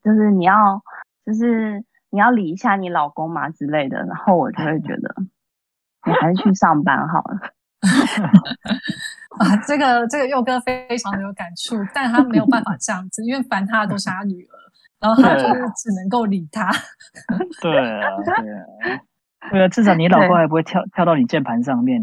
[0.02, 0.82] 就是你要
[1.26, 5.14] 就是你要理一下你老公嘛之类的，然后我就会觉得
[6.06, 7.38] 你还是去上班好了。
[9.38, 14.52] 啊，这个这个佑哥非常的有感触，但他没有办法这样子，因为烦他的都是他女儿，
[15.00, 16.70] 然后他就是只能够理他。
[17.62, 19.00] 对啊，对啊，
[19.50, 22.02] 对啊，至少你老公对还不会跳跳到你键盘上面。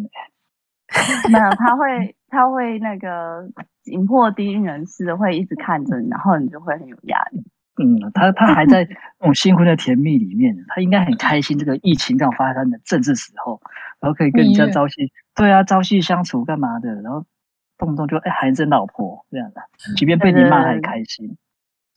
[1.31, 3.47] 没有，他会他会那个
[3.83, 7.43] 紧迫低音人士会一直看着你，然后你就会很有压力。
[7.79, 8.87] 嗯，他他还在
[9.19, 11.59] 那种新婚的甜蜜里面，他应该很开心。
[11.59, 13.61] 这个疫情这样发生的正是时候，
[13.99, 17.01] 然后可以跟人家朝夕，对啊，朝夕相处干嘛的？
[17.01, 17.23] 然后
[17.77, 19.61] 动不动就哎喊一声老婆这样的，
[19.95, 21.37] 即便被你骂，他也开心。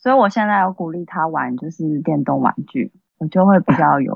[0.00, 4.14] 所以我现在要鼓励他玩就是电动玩具，我就会比较有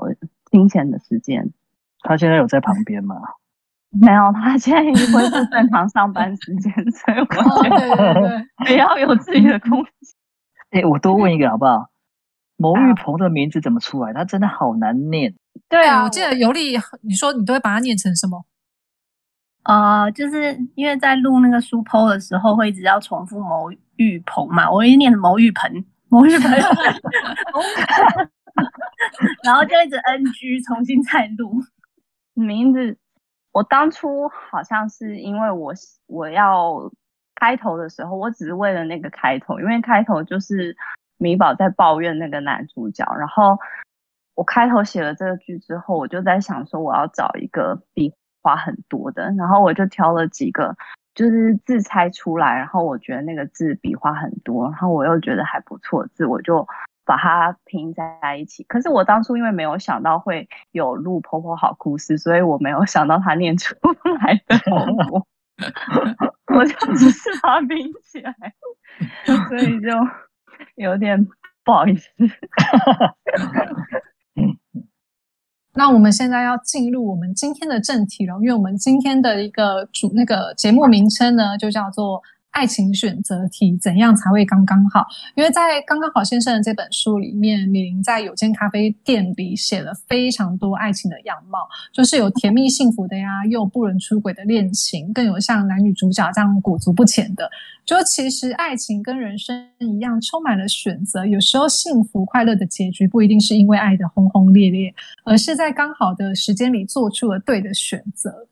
[0.51, 1.51] 金钱的时间。
[2.01, 3.15] 他现在有在旁边吗？
[4.01, 9.91] 没有，他现在已经恢复正常上班时间， 所以我哦，觉得不要有自己的空间。
[10.71, 11.89] 哎，我多问一个好不好？
[12.57, 14.11] 牟玉鹏的名字怎么出来？
[14.13, 15.33] 他真的好难念。
[15.69, 18.45] 对对啊，我记得尤丽，你说你都会把它念成什么？
[19.63, 26.51] 呃，就是因为在录那个书 PO 的时候，会一直要重复牟玉鹏嘛，我一直念成牟玉鹏，牟玉鹏，
[29.43, 31.61] 然后就一直 NG 重新再录。
[32.33, 32.97] 名字，
[33.51, 35.73] 我当初好像是因为我
[36.07, 36.91] 我要
[37.35, 40.75] 开头的时候，我只是为了那个开头，因为开头就是
[41.17, 43.57] 米宝在抱怨那个男主角，然后
[44.35, 50.75] 我开头写了这个句之后，我就在想说我要找一个比花很多的，然后我就挑了几个。
[51.15, 56.67] 就是字拆出来，然后我觉得那个字笔画很多，然后我又觉得还不错字，我就
[57.05, 58.63] 把它拼在一起。
[58.65, 63.73] 可是我当初因为没有想到会有录婆婆好故事，所以我没有想到他念出
[64.21, 65.25] 来的后果，
[66.53, 68.35] 我就只是把它拼起来，
[69.47, 69.89] 所以就
[70.75, 71.25] 有点
[71.63, 72.09] 不好意思。
[75.77, 82.23] 那我们现在要进入我们今天的正题了，因为我们今天的一个主那个节目名称呢，就叫做
[82.55, 85.05] 爱情选择题，怎样才会刚刚好？
[85.35, 91.59] 因为在《刚刚好先生》的这本书里面，米林在有间咖啡店里写了非常多爱情的样貌，
[91.91, 97.49] 就是有甜蜜幸福的呀，又不伦出轨的恋情，更有像男女主角这样裹足不前的。
[97.83, 101.25] 就其实爱情跟人生一样，充满了选择。
[101.25, 108.47] 有时候幸福快乐的结局不一定是因为爱的轰轰烈烈，而是在刚好的时间里做出了对的选择。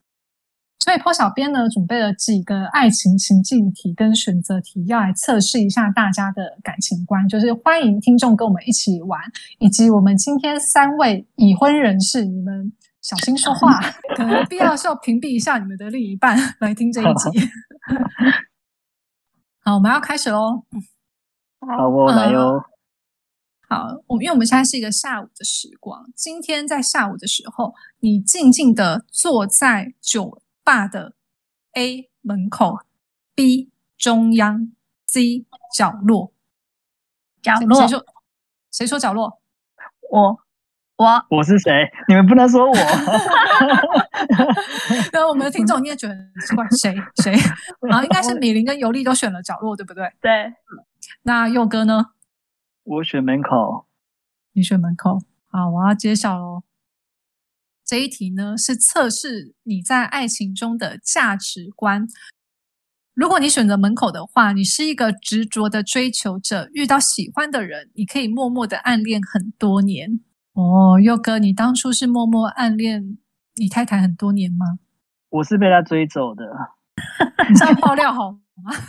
[0.84, 9.18] 所以坡小编呢准备了几个爱情情境题跟选择题，要来测试一下大家的感情观，就是欢迎听众跟我们一起玩，
[9.60, 13.80] 以及我们今天三位已婚人士，你们小心说话，
[14.18, 17.50] 可能必要的时候屏蔽一下你们的另一半来听这一集。
[19.64, 20.66] 好，我们要开始喽。
[21.62, 22.62] 好我，来哟。
[23.70, 31.14] 好，我因为我们现在是一个下午的时光，今天在下午的时候，你静静的坐在酒吧的
[31.74, 32.80] ：A 门口
[33.36, 34.72] ，B 中央
[35.06, 35.46] ，C
[35.76, 36.32] 角落。
[37.44, 38.06] 谁角落，说？
[38.72, 39.42] 谁说角落？
[40.10, 40.40] 我
[40.96, 41.92] 我我是谁？
[42.08, 42.74] 你们不能说我。
[45.12, 47.34] 那我们的听众你也觉得很奇怪，谁谁？
[47.92, 50.10] 啊，应该是米林跟尤利都选了角落，对不对？
[50.22, 50.54] 对，
[51.24, 52.12] 那佑哥呢？
[52.84, 53.88] 我选门口。
[54.54, 55.20] 你选门口。
[55.50, 56.64] 好，我要揭晓喽。
[57.94, 62.08] 这一题呢是测试你在爱情中的价值观。
[63.14, 70.20] 如果你选择门口的话，你是一个执着的追求者，遇到喜欢的人，你可以默默的暗恋很多年。
[70.54, 73.20] 哦，佑哥，你当初是默默暗恋
[73.58, 74.80] 你太太很多年吗？
[75.30, 76.44] 我是被他追走的。
[77.56, 78.40] 这样爆料好吗？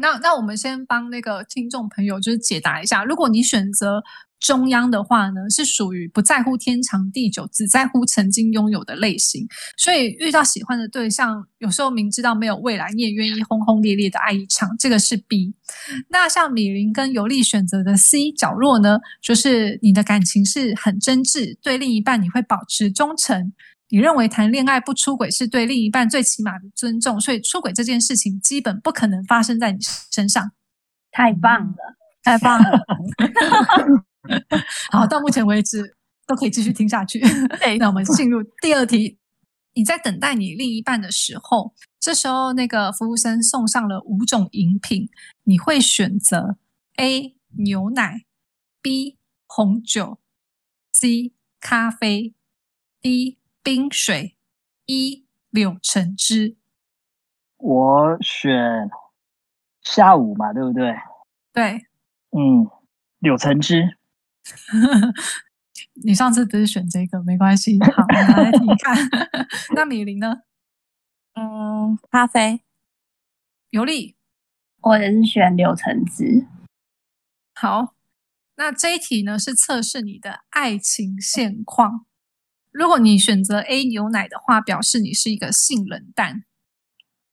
[0.00, 4.02] 那那我们先帮那个听众朋友就是解答一下，如果你选择
[4.40, 9.46] 中央的话呢，是属于不在乎天长地久，只在乎曾经拥有的类型。
[9.76, 15.54] 所以遇到喜欢的对象，有时候明知道没有未来，你也愿意轰轰烈烈的爱一场，这个是 B。
[16.08, 23.52] 那像米林跟尤利选择的 C 角落呢，就是你的感情是很真挚，对另一半你会保持忠诚。
[23.90, 29.78] 你认为谈恋爱不出轨是对另一半最起码的尊重，所以出轨这件事情基本不可能发生在你
[30.12, 30.52] 身上。
[31.10, 31.76] 太棒了，
[32.22, 32.78] 太棒了！
[34.90, 37.20] 好，到目前为止都可以继续听下去。
[37.78, 39.18] 那我们进入第二题。
[39.74, 45.08] 你在等待你另一半的时候，这时候那个服务生送上了五种饮品，
[45.44, 46.56] 你会选择
[46.96, 48.24] A 牛奶、
[48.82, 50.18] B 红酒、
[50.90, 52.34] C 咖啡、
[53.00, 54.36] D 冰水、
[54.86, 56.56] E 柳橙汁。
[57.58, 58.90] 我选
[59.82, 60.92] 下午嘛，对不对？
[61.52, 61.86] 对，
[62.32, 62.66] 嗯，
[63.20, 63.97] 柳橙汁。
[66.04, 67.22] 你上次不是选这个？
[67.22, 68.96] 没关系，好，我们来听看。
[69.74, 70.42] 那米林呢？
[71.34, 72.62] 嗯，咖啡。
[73.70, 74.16] 尤利，
[74.80, 76.46] 我也是选柳橙汁。
[77.54, 77.94] 好，
[78.56, 82.06] 那这一题呢是测试你的爱情现况。
[82.70, 86.44] 如果你选择 A 牛奶的话，表示你是一个性冷淡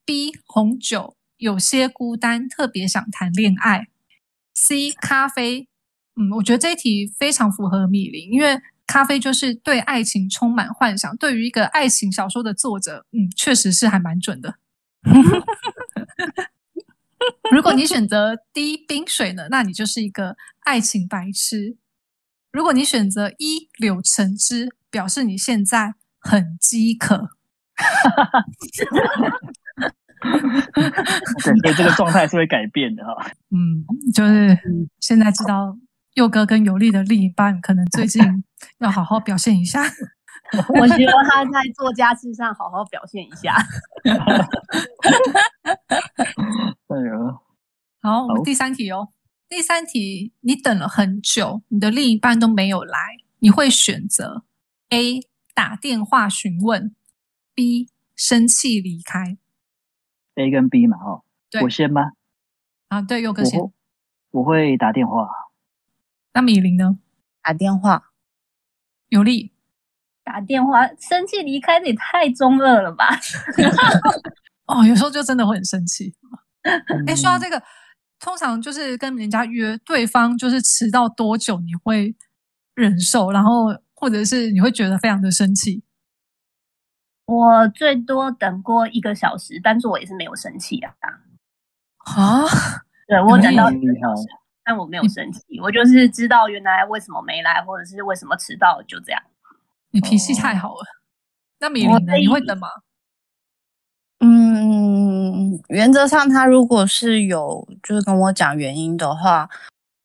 [0.05, 3.87] ；B 红酒有些孤单，特别想谈恋爱
[4.55, 5.67] ；C 咖啡。
[6.17, 11.15] 嗯，我觉得这一题非常符合米林，因为咖啡就是对爱情充满幻想。
[11.17, 14.55] 对于一个爱情小说的作者，嗯，确实是还蛮准的。
[17.51, 21.77] 如果你选择滴冰水呢，那你就是一个爱情白痴。
[22.51, 27.29] 如果你选择一柳橙汁，表示你现在很饥渴。
[30.73, 30.89] 对，
[31.41, 33.29] 所以这个状态是会改变的哈。
[33.51, 34.57] 嗯，就是
[35.01, 35.77] 现在知道。
[36.15, 38.21] 佑哥跟尤利的另一半可能最近
[38.79, 39.83] 要好好表现一下。
[40.79, 43.55] 我希望他在做家事上好好表现一下。
[46.87, 47.39] 哎呀，
[48.01, 49.09] 好，我们第三题哦。
[49.49, 52.97] 第三题，你等了很久，你的另一半都没有来，
[53.39, 54.43] 你会选择
[54.89, 55.19] A
[55.53, 56.95] 打电话询问
[57.53, 59.37] ，B 生气离开。
[60.35, 62.11] A 跟 B 嘛，哦，对，我先吗？
[62.89, 63.59] 啊，对，佑哥先。
[64.31, 65.27] 我会打电话。
[66.35, 66.97] 那米林呢？
[67.41, 68.11] 打电话，
[69.07, 69.53] 有利。
[70.21, 73.07] 打电话，生气离开的也太中二了吧？
[74.67, 76.13] 哦，有时候就真的会很生气。
[77.07, 77.63] 哎，说到这个，
[78.19, 82.13] 通常就是跟人家约，对方就是迟到多久你会
[82.73, 85.83] 忍受，然后或者是你会觉得非常的生气。
[87.27, 90.93] 我最多等过一个小时，但是我也是没有生气啊。
[91.99, 92.43] 啊？
[93.07, 94.27] 对我等到一个小时。
[94.65, 99.21] 但我没有生气，我就是知道原来为什么没来，或者是为什么迟到，就这样。
[99.91, 100.83] 你脾气太好了。
[101.59, 102.13] 那米林呢？
[102.15, 102.67] 你会等吗？
[104.19, 109.47] 嗯，原则上他如果是有就是跟我讲原因的话，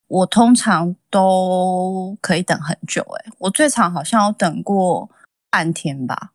[0.09, 3.03] 我通常都可以等很久。
[3.03, 5.09] 哎，我最长好像有等过
[5.51, 6.33] 半天吧。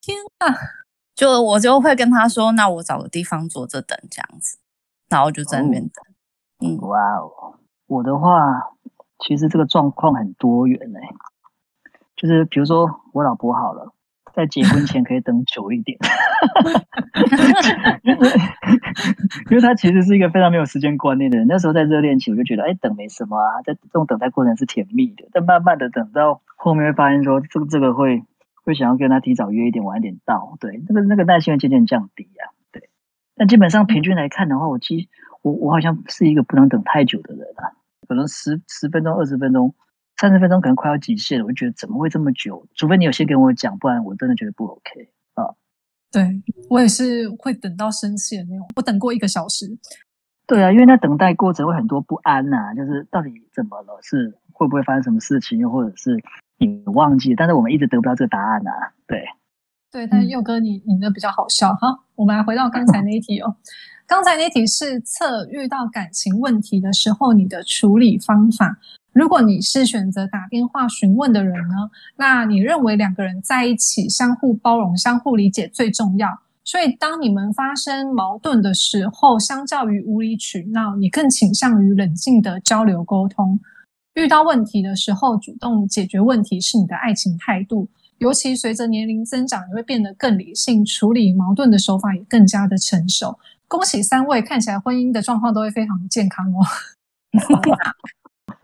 [0.00, 0.52] 天啊！
[1.14, 4.58] 就我就会跟他说，那我找个地方坐着等这样子，
[5.08, 6.04] 然后就在那边等。
[6.60, 7.57] 嗯，哇哦。
[7.88, 8.70] 我的话，
[9.18, 11.00] 其实这个状况很多元呢。
[12.16, 13.92] 就是比如说我老婆好了，
[14.34, 15.96] 在结婚前可以等久一点，
[19.48, 21.46] 因为 他其实是一个非常没有时间观念的人。
[21.48, 25.28] 那时候在热恋期，我就觉得哎，等没什么啊，在这种等待过程是甜蜜的。
[25.32, 28.24] 但慢慢的等到后面会发现说，这个这个会
[28.64, 30.56] 会想要跟他提早约一点，晚一点到。
[30.58, 32.50] 对，那个那个耐心会渐渐降低啊。
[32.72, 32.90] 对，
[33.36, 35.06] 但基本上平均来看的话，我其实
[35.42, 37.77] 我我好像是一个不能等太久的人啊。
[38.08, 39.74] 可能十十分钟、二十分钟、
[40.16, 41.44] 三十分钟，可能快要极限了。
[41.44, 42.66] 我就觉得怎么会这么久？
[42.74, 45.54] 除非你有先跟我讲，不然我真的觉得不 OK 啊。
[46.10, 49.78] 对我也是会等到生气的那种，我等过一个小时。
[50.46, 53.98] 对啊，因为那等待过程会很多不安呐、就是到底怎么了？
[54.02, 56.16] 是会不会发生什么事情，又或者是
[56.56, 58.70] 你忘记，但是我们一直得不到这个答案呐、
[59.06, 59.22] 对，
[59.92, 62.02] 对，但是佑哥你你的比较好笑哈。
[62.14, 63.54] 我们来回到刚才那一题哦，
[64.08, 68.78] 刚才那题是测遇到感情问题的时候你的处理方法。
[69.12, 76.40] 如果你是选择打电话询问的人呢，那你认为两个人在一起相互包容、相互理解最重要。
[76.64, 83.60] 所以，当你们发生矛盾的时候，相较于无理取闹，你更倾向于冷静的交流沟通。
[84.14, 87.86] 遇到问题的时候，主动解决问题是你的爱情态度。
[88.16, 93.38] 尤其随着年龄增长，你会变得更理性，处理矛盾的手法也更加的成熟。
[93.68, 96.66] 恭喜三位，看起来婚姻的状况都会非常健康哦。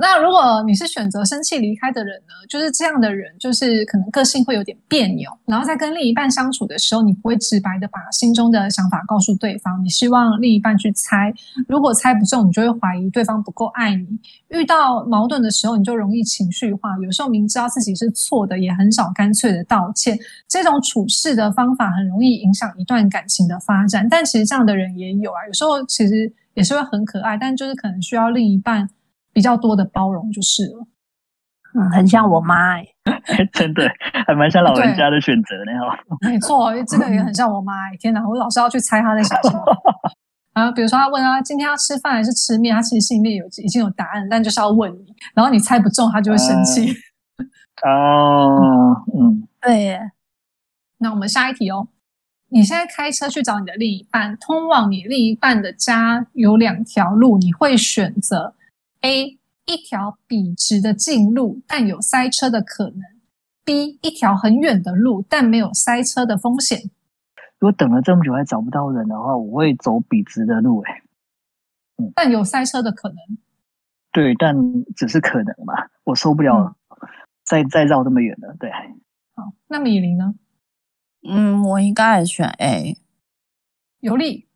[0.05, 2.35] 那如果你是选择生气离开的人呢？
[2.47, 11.33] 就是这样的人，就是可能个性会有点别扭，然后在跟另一半相处的时候，你不会直白的把心中的想法告诉对方，你希望另一半去猜。
[11.67, 14.07] 如果猜不中，你就会怀疑对方不够爱你。
[14.49, 20.19] 遇到矛盾的时候，你就容易情绪化，有时候明知道自己是错的，也很少干脆的道歉。
[20.47, 24.07] 这种处事的方法很容易影响一段感情的发展。
[24.07, 28.87] 但其实这样的人也有啊，有时候其实也是会很可爱，但就是可能需要另一半。
[29.35, 30.87] 比较多的包容就是了，
[31.74, 32.87] 嗯，很像我妈哎、
[33.53, 33.87] 真的
[34.26, 35.99] 还蛮像老人家的选择呢哈。
[36.26, 39.62] 没错，这个也很像我妈哎、天哪，我老是要去猜她在想什么。
[40.55, 46.95] 然后比如说，他问他今天要吃饭还是吃面，他其实心里有已经有答案，但就是要问你，然后你猜不中，他就会生气。
[47.85, 50.12] 哦，嗯，对耶，
[50.99, 51.89] 那我们下一题哦。
[52.51, 58.55] 你现在开车去找你的另一半，通往你另一半的家有两条路，你会选择
[59.05, 63.03] A 一条笔直的近路，但有塞车的可能
[63.63, 66.79] ；B 一条很远的路，但没有塞车的风险。
[67.59, 71.03] 如果等了这么久还找不到人的话，我会走笔直的路、欸，哎，
[72.15, 73.17] 但有塞车的可能。
[74.11, 74.57] 对，但
[74.95, 75.75] 只是可能嘛，
[76.05, 76.75] 我受不了
[77.45, 78.71] 再再绕这么远了，对。
[79.35, 80.35] 好，那米林呢？
[81.29, 82.97] 嗯，我应该也选 A。
[84.01, 84.49] 尤利，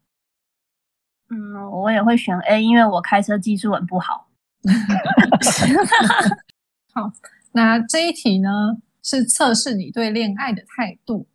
[1.29, 4.28] 嗯，我也会选 A，因为我开车技术很不好。
[7.53, 11.27] 那这一题呢是测试你对恋爱的态度。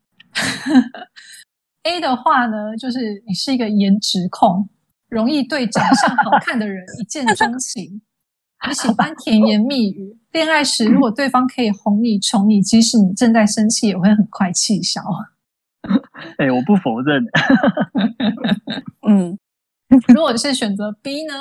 [1.84, 4.69] A 的话呢，就是你是一个颜值控，
[5.09, 8.01] 容易对长相好看的人一见钟情。
[8.65, 15.01] 你喜欢甜言蜜语，恋爱时如果对方可以哄你、宠你，即使你正在生气，也会很快气消。
[16.39, 17.21] 哎、我不否认，
[19.05, 19.38] 嗯，
[20.07, 21.34] 如果是选择 B 呢，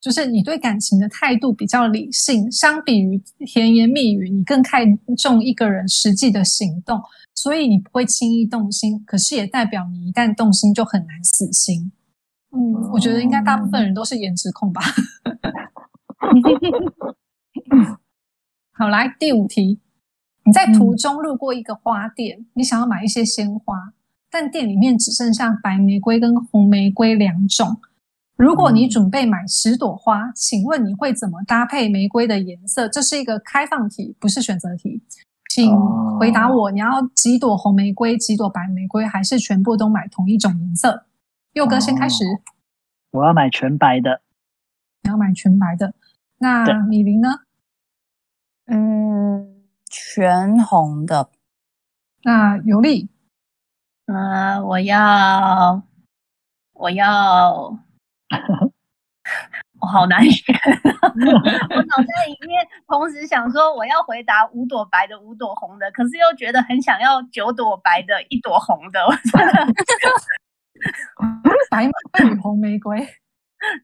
[0.00, 4.86] 就是你对感情的态度比较理性，相比于甜言蜜语，你更看
[5.16, 7.00] 重一个人实际的行动，
[7.34, 9.02] 所以你不会轻易动心。
[9.04, 11.90] 可是也代表你一旦动心就很难死心。
[12.52, 14.80] 嗯，我觉得应该大部分人都是颜值控吧。
[18.72, 19.80] 好，来第五题，
[20.44, 23.92] 你在途中路过一个花店，你想要买一些鲜花，
[24.30, 27.80] 但店里面只剩下白玫瑰跟红玫瑰两种。
[28.36, 32.86] 如果你准备买十朵花，请问你会怎么搭配玫瑰的颜色？
[32.88, 35.02] 这是一个开放题，不是选择题，
[35.48, 35.74] 请
[36.18, 36.70] 回答我。
[36.70, 41.06] 你要几朵红玫瑰，几朵白玫瑰，还是全部都买同一种颜色？
[41.54, 42.24] 佑哥先开始，
[43.12, 44.20] 我要买全白的。
[45.02, 45.94] 你要买全白的。
[46.38, 47.28] 那对米林呢？
[48.66, 51.30] 嗯，全红的。
[52.22, 53.08] 那尤利，
[54.04, 55.82] 嗯、我要，
[56.74, 57.78] 我要，
[59.80, 60.54] 我好难选。
[60.56, 69.04] 我脑袋里面同时想说我要回答五朵白的，五朵红的，可是又觉得很想要九朵白的，一朵红的。
[69.04, 69.66] 我真的，
[71.70, 72.98] 白玫瑰与红玫瑰。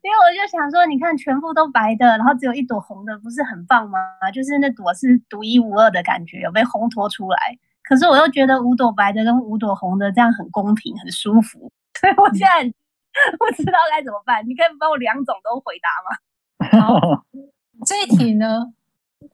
[0.02, 3.98] 因为我就想说，你看全部都白的，然后只有一朵红的，不是很棒吗？
[4.32, 7.38] 就是那朵是独一无二的感觉，有被烘托出来。
[7.82, 12.72] 可是我又觉得五朵白的跟五朵红的这样很公平，很舒服，所以我现在
[13.38, 14.42] 不知道该怎么办。
[14.46, 16.96] 你可以帮我两种都回答吗？
[16.98, 17.24] 好，
[17.86, 18.72] 这一题呢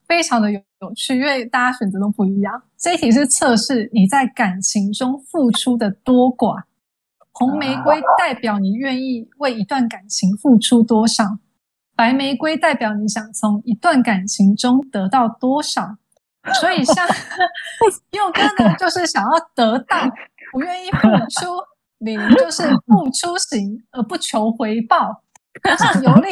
[0.07, 2.63] 非常的有有趣，因为大家选择都不一样。
[2.77, 6.63] 这一题是测试你在感情中付出的多寡。
[7.33, 11.39] 红玫瑰代表你愿意为一段感情付出多少，
[11.95, 15.97] 白玫瑰代表你想从一段感情中得到多少。
[16.61, 17.07] 所以像
[18.11, 19.97] 佑哥呢，就是想要得到，
[20.51, 20.99] 不愿意付
[21.31, 21.63] 出；
[21.99, 25.23] 李玲就是不出行而不求回报。
[25.77, 26.29] 像游历，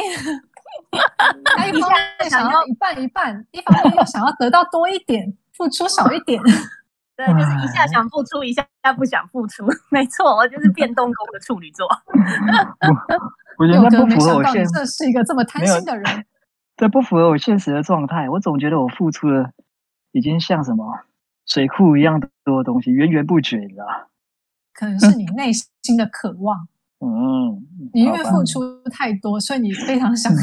[1.44, 6.40] 他一方面想要一半一半，一方面又想要得到多一点，付出少一点。
[7.16, 8.64] 对，就是一下想付出，一下
[8.96, 9.66] 不想付出。
[9.90, 11.88] 没错，我就是变动宫的处女座。
[13.58, 16.04] 我觉得不符合我现，这是一个这么贪心的人。
[16.76, 18.28] 这不符合我现实的状态。
[18.28, 19.50] 我总觉得我付出的
[20.12, 20.84] 已经像什么
[21.46, 23.86] 水库一样多的东西，源源不绝，你知道
[24.78, 26.68] 可能是你内心的渴望。
[26.98, 27.62] 嗯，
[27.92, 28.60] 你因为付出
[28.90, 30.38] 太多，所以你非常想要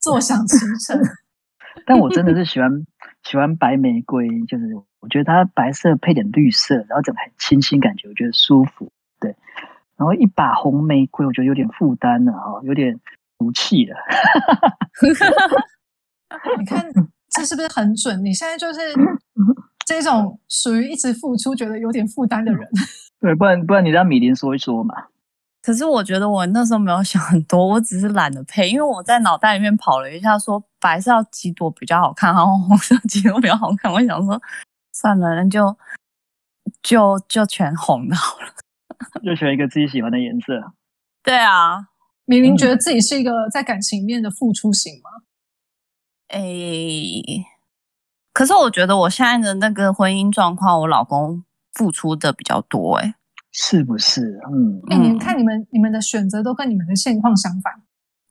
[0.00, 1.00] 坐享其成。
[1.86, 2.70] 但我真的是喜欢
[3.24, 8.90] 喜欢白玫瑰，就是我觉得它白色配点绿色，然后整个很清新，感觉我觉得舒服。
[9.20, 9.34] 对，
[9.96, 12.98] 然后一把红玫瑰，我觉得有点负担了哈，有点
[13.38, 13.96] 俗气了。
[16.58, 16.84] 你看
[17.30, 18.24] 这是不是很准？
[18.24, 18.80] 你现在就是
[19.86, 22.68] 这种属于一直付出，觉得有点负担的人。
[23.24, 24.94] 对，不然不然你让米林说一说嘛。
[25.62, 33.90] 可是我觉得我那时候没有想很多，我只是懒得配，因为我在脑袋里面跑了一下，说白色要几朵比较好看，然后红色几朵比较好看。
[33.90, 34.38] 我想说，
[34.92, 35.74] 算了，那就
[36.82, 38.46] 就就全红的好了，
[39.24, 40.74] 就选一个自己喜欢的颜色。
[41.22, 41.88] 对啊，
[42.26, 45.08] 明明觉得自己是一个在感情面的付出型吗？
[46.28, 47.46] 诶，
[48.34, 51.42] 可是我觉得我现在的那个婚姻状况，我老公
[51.74, 53.14] 付出的比较多，诶。
[53.56, 54.40] 是不是？
[54.50, 57.72] 嗯，哎，你们看，你们你们的选择都跟你们的现况相反，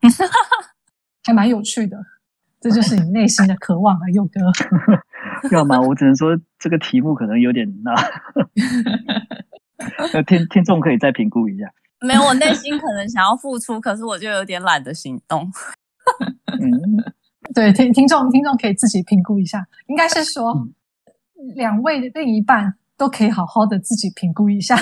[1.24, 1.98] 还蛮有趣的。
[2.60, 4.42] 这就是你内心的渴望啊，佑哥。
[5.52, 5.80] 要吗？
[5.80, 7.94] 我只能说这个题目可能有点那，
[10.24, 11.72] 听听众可以再评估一下。
[12.02, 15.50] 没有，我内心可能想要付出，可是我就有点懒得行动。
[16.60, 16.70] 嗯，
[17.54, 19.66] 对，听听众听众可以自己评估一下。
[19.88, 20.68] 应该是说，
[21.56, 24.78] 两位的另一半都可以好好的自己评估一下。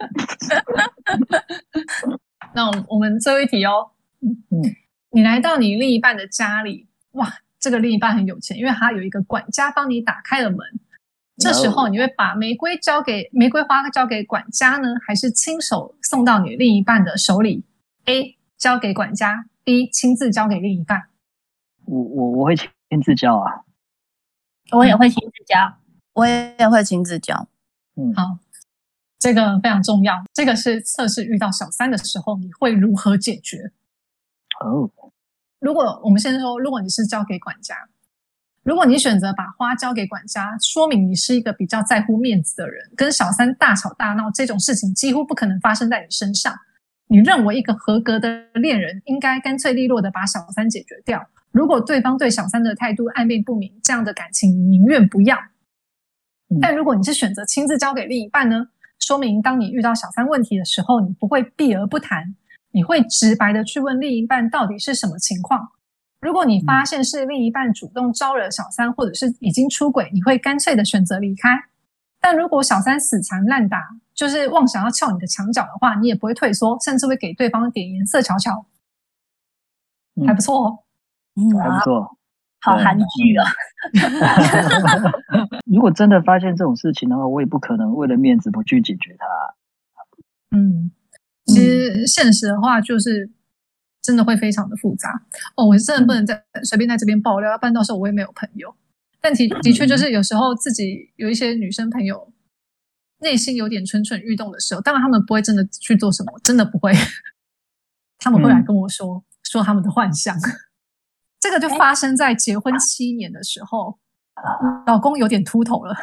[2.54, 3.90] 那我我们最后一题哦，
[4.22, 4.62] 嗯，
[5.10, 10.58] 你来到你另一半的家里，哇，这个另一半很有钱，因为他有一个管家帮你打开了门。
[11.36, 17.62] 这时候你会把玫瑰交给玫瑰花交给管家呢，还是亲手送到你另一半的手里
[18.06, 21.10] ？A 交给管家，B 亲自交给另一半。
[21.84, 22.70] 我我我会亲
[23.04, 23.64] 自交啊，
[24.70, 25.76] 我也会亲自交，
[26.14, 27.46] 我也会亲自交。
[27.96, 28.38] 嗯，好。
[29.18, 33.72] 这个非常重要，这个是测试遇到小三的时候你会如何解决？
[34.60, 34.88] 哦，
[35.58, 37.74] 如果我们先说，如果你是交给管家，
[38.62, 46.54] 如果你选择把花交给管家，说明你是一个比较在乎面子的人，跟小三大吵大闹这种事情几乎不可能发生在你身上。
[47.08, 51.26] 你认为一个合格的恋人应该干脆利落的把小三解决掉。
[51.52, 55.38] 如果对方对小三的态度暧昧不明，这样的感情你宁愿不要。
[56.60, 58.68] 但如果你是选择亲自交给另一半呢？
[58.98, 62.34] 说明，当你遇到小三问题的时候，你不会避而不谈，
[62.72, 65.68] 你会直白的去问另一半到底是什么情况。
[66.20, 71.50] 如果你发现是另一半主动招惹小三，或者是已经出轨，你会干脆的选择离开。
[72.20, 73.78] 但如果小三死缠烂打，
[74.14, 78.66] 就是妄想要撬你的墙角的话，你也不会退缩，甚至会给对方点颜色瞧瞧，
[80.26, 80.78] 还不错哦，
[81.36, 82.16] 嗯，还不错。
[82.60, 83.46] 好韩剧啊！
[85.66, 89.26] 如果真的发现这种事情的话，我也不可能为了面子不去解决它。
[90.56, 90.90] 嗯，
[91.46, 93.30] 其实现实的话，就是
[94.02, 95.10] 真的会非常的复杂
[95.56, 95.66] 哦。
[95.66, 98.74] 我真的不能在随便在这边爆料，要不然到时候我也没有朋友。
[99.20, 102.32] 但的的确就是有时候自己有一些女生朋友
[103.18, 106.92] 内心有点蠢蠢欲动的时候，当然他们不会真的去做什么，真的不会。
[108.18, 110.36] 他们会来跟我说说他们的幻想。
[111.38, 113.98] 这个就发生在结婚七年的时候，
[114.86, 115.94] 老公有点秃头了，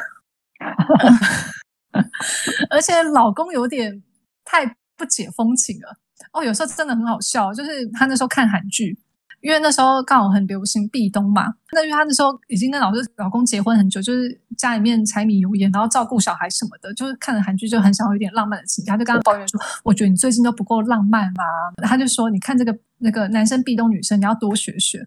[2.70, 4.02] 而且老公有点
[4.44, 5.98] 太不解风情了。
[6.32, 8.96] 哦，有时候真的很好笑，就是他那时候看韩剧，
[9.40, 11.54] 因为那时候刚好很流行壁咚嘛。
[11.72, 18.90] 那因为他那时候已经跟老师老公结婚很久，就是家里面柴米油盐，然后照顾小孩什么的，就是看了韩剧就很想有一点浪漫的情节。
[18.90, 21.44] 他就跟他抱怨说：“我觉得你最近都不够浪漫啦。”
[21.82, 25.06] 他就说：“你看这个那个男生壁咚女生，你要多学学。”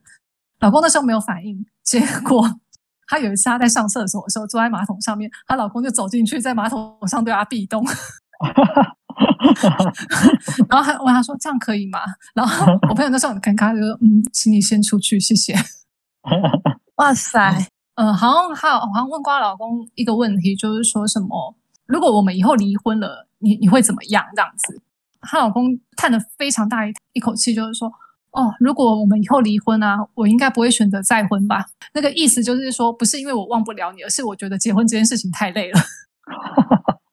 [0.61, 2.47] 老公那时候没有反应，结果
[3.07, 7.85] 她有一次她在上厕所的时候坐在马桶上面，她老公就走进去在马桶上对她壁咚，
[10.69, 11.99] 然后还问他说这样可以吗？
[12.33, 15.55] 然后我朋友那时候很尴尬，就说嗯，请你先出去，谢谢。
[16.95, 17.39] 哇塞，
[17.95, 24.25] 嗯，好像还有好像问过她老公一个问题，就是说什么如果我们以后离婚了，你你会怎么样？
[24.35, 24.81] 这样子，
[25.27, 27.91] 她老公叹了非常大一一口气，就是说。
[28.31, 31.65] 哦，如果我们以后离婚啊，我应该不会选择再婚吧？
[31.95, 35.79] 那个意思就是说，不是因为我忘不了你，而是我觉得结婚这件事情太累了。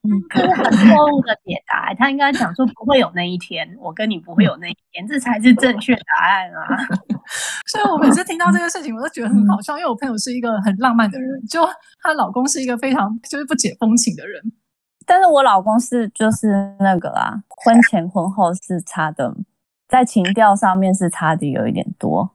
[0.03, 1.95] 嗯这是很错误的解答。
[1.95, 6.77] 他应该讲说不会有那一天，我跟你不会有那一天，这才是正确答案啊。
[7.73, 11.65] 所以我每次听到这个事情，我都觉得很好笑，因为我朋友是一个很浪漫的人，就
[12.03, 14.43] 她老公是一个非常就是不解风情的人。
[15.07, 19.35] 但是我老公是就是那个啊，婚前婚后是差的，
[19.89, 22.31] 在情调上面是差的有一点多。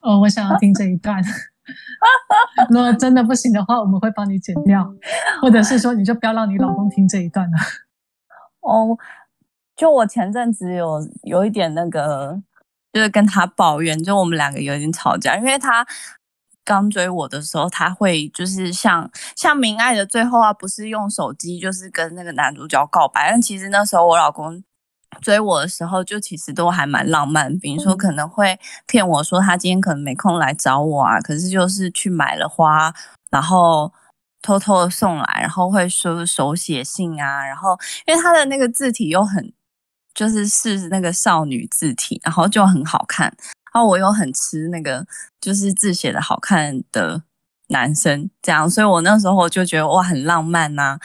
[0.00, 1.22] 哦，我想要听这一段。
[2.70, 4.92] 如果真的不行的话，我们会帮你剪掉，
[5.40, 7.56] 或者是说你就不要让你老公听这一段了。
[8.60, 8.98] 哦，
[9.76, 12.42] 就我前阵子有有一点那个，
[12.92, 15.86] 就是跟他抱怨，就我们两个有点吵架，因为他
[16.64, 24.62] 刚追我的时候，他会就是像像明爱的最后啊，不是用手机就是跟那个男主角告白，但其实那时候我老公。
[25.20, 27.58] 追我的时候，就其实都还蛮浪漫。
[27.58, 32.90] 比如说，可能会骗我说他今天可能没空来找我啊，可是就是去买了花，
[33.30, 33.92] 然后
[34.40, 39.52] 偷偷的送来，然后会说手写信啊，然后因为他的那个字体又很，
[40.14, 43.36] 就是是那个少女字体，然后就很好看。
[43.72, 45.06] 然后我又很吃那个
[45.40, 47.22] 就是字写的好看的
[47.68, 50.98] 男生，这样，所以我那时候就觉得哇，很浪漫呐。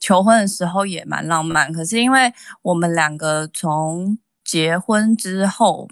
[0.00, 5.88] 求婚的时候也蛮浪漫，可是因为我们两个从结婚之后，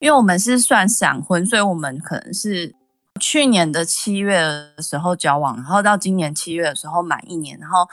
[0.00, 2.74] 因为我们是算闪婚，所以我们可能是
[3.20, 7.88] 去年的七月的时候交往，然后到今年七月的时候满一年，然后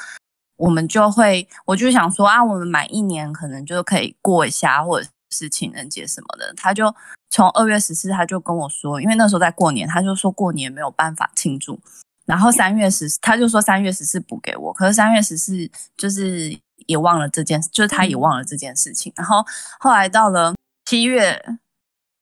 [0.57, 6.53] 我们就会，我就想说啊，我们满一年可能就可以过一下，或者是情人节什么的。
[6.55, 6.93] 他就
[7.29, 11.79] 从二月十四，他就跟我说，因为那时候在过年，他就说过年没有办法庆祝。
[12.25, 16.57] 然后三月十，他就说三月十四补给我，可是三月十四就是
[16.87, 19.13] 也忘了这件，就是他也忘了这件事情。
[19.15, 19.45] 然后
[19.79, 20.55] 后来到了
[20.85, 21.39] 七月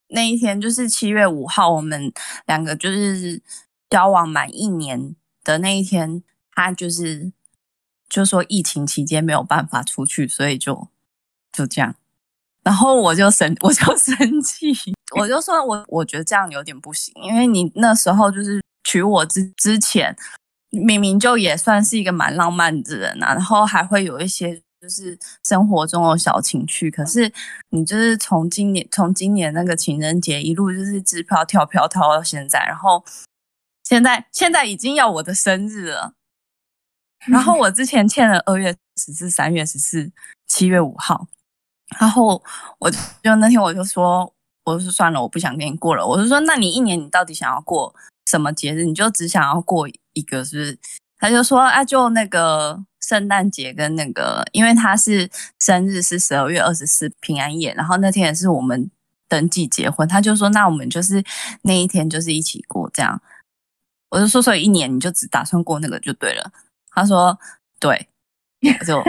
[0.10, 2.12] 那一天，就是七月五号，我们
[2.48, 3.42] 两个就是
[3.90, 7.32] 交往满一年的那一天，他就是
[8.10, 10.90] 就说疫情期间没有办法出去，所以就
[11.52, 11.96] 就这样。
[12.64, 14.74] 然后我就生 我就生气，
[15.20, 18.62] 我就说我我觉得这样有点不行，因为你那时候就是。
[18.86, 20.14] 娶我之之前，
[20.70, 26.92] 明明就也算是一个蛮浪漫的人啊，然后还会有一些就是生活中的小情趣。
[26.92, 27.32] 可是
[27.70, 33.04] 你就是从今年从今年那个情人节一路就是支票跳票跳到现在，然后
[33.86, 36.14] 现在现在已经要我的生日了，
[37.26, 40.12] 然后我之前欠了二月十四、三月十四、
[40.46, 41.28] 七月五号，
[42.00, 42.42] 然后
[42.80, 42.98] 我就
[43.36, 46.06] 那天我就说，我说算了，我不想跟你过了。
[46.06, 47.94] 我就说，那你一年你到底想要过？
[48.26, 50.80] 什么节日你就只想要过一个，是不是？
[51.18, 55.30] 他就说啊，就那个圣诞节跟那个，因为他是
[55.60, 58.90] 生日是十二月二十四平安夜，然后那天也是我们
[59.28, 60.08] 登记结婚。
[60.08, 61.24] 他就说，那我们就是
[61.64, 63.22] 那一天就是一起过这样。
[64.10, 66.52] 我就说，所以一年你就只打算过那个就对了。
[66.90, 67.38] 他说，
[67.80, 68.08] 对，
[68.88, 69.04] 就。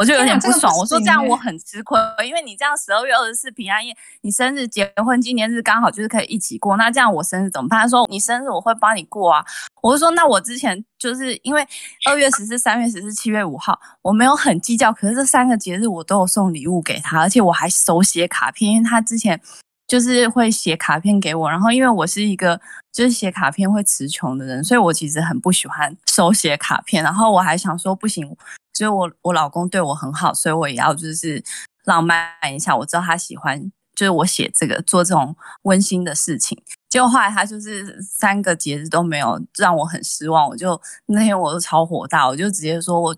[0.00, 7.80] 我就有点不爽，我说这样我很吃亏，因为你这样十二月二十四平安夜，你生日、结婚纪念日刚好就是可以一起过，那这样我生日怎么办？
[7.80, 9.44] 他说你生日我会帮你过啊，
[9.82, 11.62] 我就说那我之前就是因为
[12.08, 19.38] 二月十四、三月十四、七月五号我没有很计较，可是这三个节日我都有送礼物给他，而且我还手写卡片，因为他之前
[19.86, 22.58] 就是会写卡片给我，然后因为我是一个
[22.90, 28.34] 就是写卡片会词穷的人，所以我其实很不喜欢手写卡片，然后我还想说不行。
[28.72, 31.42] 所以我我老公对我很好，所以我也要就是
[31.84, 32.76] 浪漫一下。
[32.76, 36.60] 我知道他喜欢，就是我写这个做这种温馨的事情。
[36.88, 43.16] 结果后来他就是三个节日都没有让我很失望，我就那天我都超火大，我就直接说我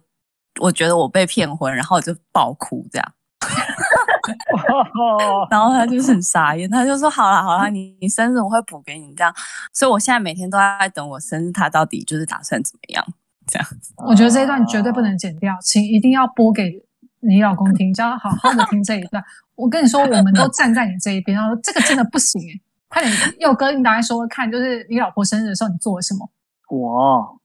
[0.61, 3.13] 我觉得我被骗婚，然后我就爆哭这样。
[5.51, 9.35] 然后他就是很傻眼，他就说好了好了，你你生日我会补给你这样。
[9.73, 13.05] 所以我现在每天都在等我生日，他到底就是打算怎么样？
[13.47, 13.69] 这样，
[14.07, 16.83] 我觉得这一段绝对不能剪掉，请一定要播给
[17.21, 19.23] 你老公听，叫他好好的听这一段。
[19.55, 26.29] 我跟你说，我们都站在你这一边，然后这个真的不行哎，快点，佑哥，你打来说说看，就是你老婆生日的时候你做了什么？
[26.69, 27.39] 我，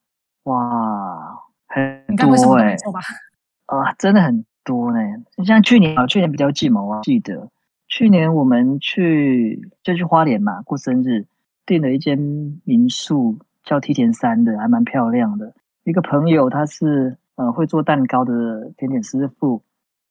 [0.43, 1.37] 哇，
[1.67, 2.99] 很你该不会什么都没做吧？
[3.65, 4.99] 啊，真的很多呢。
[5.45, 7.49] 像去年啊，去年比较近嘛，我记得
[7.87, 11.25] 去年我们去就去花莲嘛过生日，
[11.65, 12.17] 订了一间
[12.63, 15.53] 民宿，叫梯田山的，还蛮漂亮的。
[15.87, 19.63] 一个朋友，他是呃会做蛋糕的甜点师傅，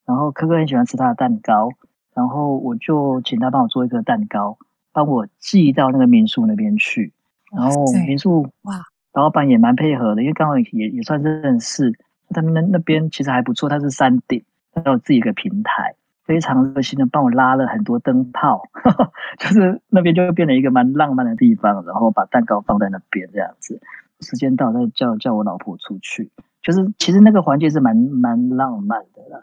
[0.07, 1.68] 然后科科很喜欢吃他的蛋糕，
[2.14, 4.57] 然后我就请他帮我做一个蛋糕，
[4.95, 7.12] 帮我寄到那个民宿那边去。
[7.53, 8.81] 然后民宿哇，
[9.12, 11.93] 老板也蛮配合的，因为刚好也也算是认识，
[12.31, 18.62] 他们那那边其实还不错，他是山顶，他有自己一个平台，非常热心的帮我拉了很多灯泡，
[19.39, 23.79] 就是那边就会变成一个蛮浪漫的地方，然后把蛋糕放在那边这样子。
[24.21, 26.31] 时间到，再叫叫我老婆出去，
[26.62, 29.43] 就是其实那个环节是蛮蛮浪漫的啦，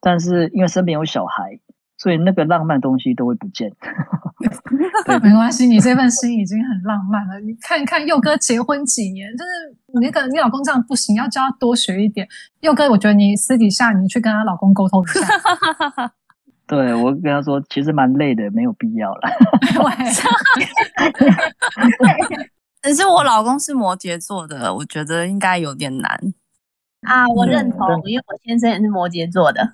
[0.00, 1.58] 但是因为身边有小孩，
[1.96, 3.72] 所以那个浪漫东西都会不见。
[5.22, 7.38] 没关系，你这份心已经很浪漫了。
[7.40, 9.50] 你看看佑哥结婚几年，就是
[9.94, 12.26] 你那个你老公这样不行，要教他多学一点。
[12.60, 15.26] 佑哥，我觉得你私底下你去跟他老公沟通一下。
[16.66, 19.20] 对我跟他说，其实蛮累的，没有必要了。
[22.84, 26.20] 可是我老公是摩羯座的，我觉得应该有点难
[27.00, 27.26] 啊。
[27.28, 29.72] 我认同，因为我先生也是摩羯座的。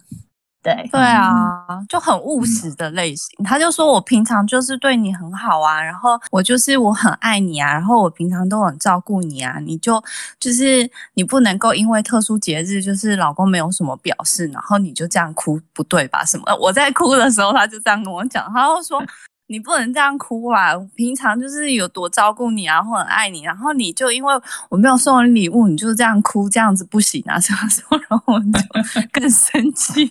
[0.63, 3.43] 对对啊，就很务实的类型。
[3.45, 10.01] 他就说我平常就是对你很好啊，然后我就是我很爱你啊，然后我平常都很照顾你啊，你就
[10.39, 16.25] 就是你不能够因为特殊节日就是老公没有什么表示，然后你就这样哭，不对吧？
[16.25, 16.45] 什么？
[16.61, 19.03] 我在哭的时候，他就这样跟我讲，他就说
[19.51, 24.33] 你不能这样哭啊，平常就是有多照顾你啊，或很爱你，然后你就因为
[24.69, 28.47] 我没有送你礼物，你就这样哭，这样子不行啊，什么什么，然后我就
[29.11, 30.09] 更生气。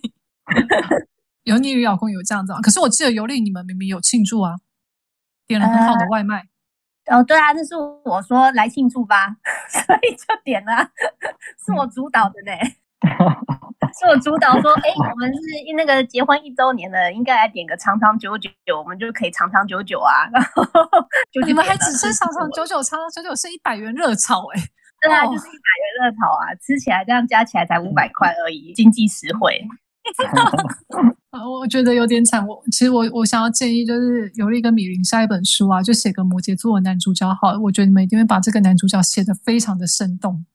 [1.44, 2.60] 有你与老公有这样子啊？
[2.62, 4.56] 可是我记得尤丽你们明明有庆祝啊，
[5.48, 6.46] 点了很好的外卖。
[7.06, 9.38] 哦，对啊，那是我说来庆祝吧，
[9.72, 10.92] 所以就点了，
[11.66, 12.52] 是我主导的呢，
[14.00, 15.40] 是我主导说，哎，我们是
[15.76, 20.28] 那个结婚一周年了，应该来点个长长久久，我们就可以长长久久啊。
[20.32, 20.62] 然后
[21.46, 24.62] 你们还只吃长长久久，长长久久是一百元热炒哎，
[25.02, 29.62] 对啊，就是一百元热炒啊，吃起来这样加起来才五百块而已，经济实惠。
[31.32, 32.46] 我觉得有点惨。
[32.46, 37.58] 我其实我我想要建议，就是尤利跟米林下一本书啊，就写个摩羯座的男主角好。
[37.60, 40.46] 我觉得你们一定会把这个男主角写的非常的生动。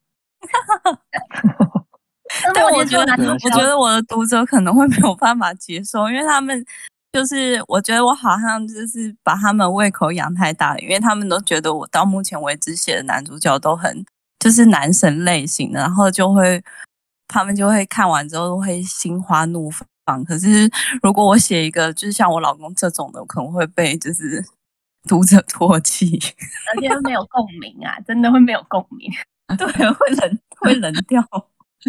[2.55, 6.64] 但我觉得，我觉得我的读者可能会没有办法接受，因为他们
[7.12, 14.05] 就是我觉得我好像就是把他们胃口养太大了，因为他们都觉得我到目前为止写的男主角都很
[14.39, 16.62] 就是男神类型的，然后就会。
[17.26, 20.22] 他们就会看完之后会心花怒放。
[20.24, 20.70] 可是
[21.03, 24.45] 如果我写一个就是像我老公这种的，可能会被就是
[25.09, 26.20] 读者唾弃，
[26.70, 29.11] 而且没有共鸣啊，真的会没有共鸣，
[29.57, 31.26] 对，会冷会冷掉。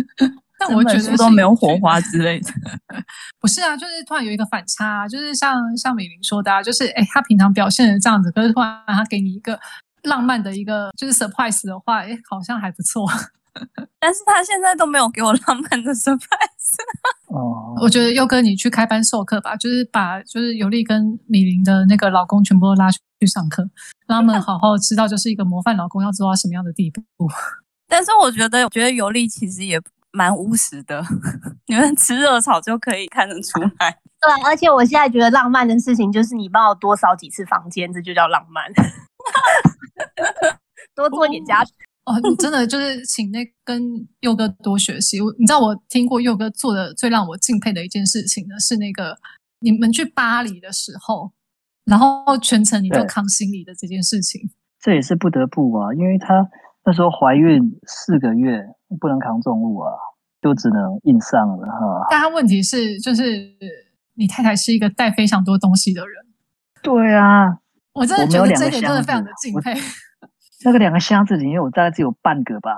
[0.58, 2.50] 但我觉得都没有火花之类的。
[3.41, 9.60] 不是啊，就是突然有一个反差，就是像像美玲说的，啊，就是哎，他平常表现的这样子，可是突然他给你一个
[10.04, 13.06] 浪漫的一个就是 surprise 的话，哎，好像还不错。
[14.00, 16.76] 但是他现在都没有给我浪漫的 surprise。
[17.28, 23.62] 哦，我觉得佑哥，你去开班授课吧，就是把就是尤利跟米林的那个老公全部都拉去上课，
[24.08, 27.02] 让他们好好知道，就是一个模范老公要做到什么样的地步。
[27.88, 29.80] 但是我觉得，我觉得尤利其实也
[30.12, 31.04] 蛮务实的，
[31.68, 34.00] 你们吃热炒就可以看得出来。
[34.22, 38.66] 对，而且我现在觉得浪漫的事情就是你帮我多扫几次房间，这就叫浪漫。
[40.96, 41.72] 多做点家事。
[42.06, 45.20] 哦，真的就是请那跟佑哥多学习。
[45.20, 49.18] 我你知道我听过佑哥做的最让我敬佩的一件事情呢，是那个
[49.60, 51.32] 你们去巴黎的时候，
[51.84, 54.50] 然后全程你都扛行李的这件事情。
[54.80, 56.48] 这也是不得不啊，因为她
[56.86, 58.64] 那时候怀孕四个月，
[59.00, 59.92] 不能扛重物啊，
[60.42, 62.08] 就只能硬上了哈。
[62.10, 63.24] 但他问题是，就是
[64.14, 66.26] 你太太是一个带非常多东西的人。
[66.84, 67.58] 对啊，
[67.94, 69.74] 我真的觉得这一点真的非常的敬佩。
[70.64, 72.72] 那个两个箱子里面，我大概只有半个吧。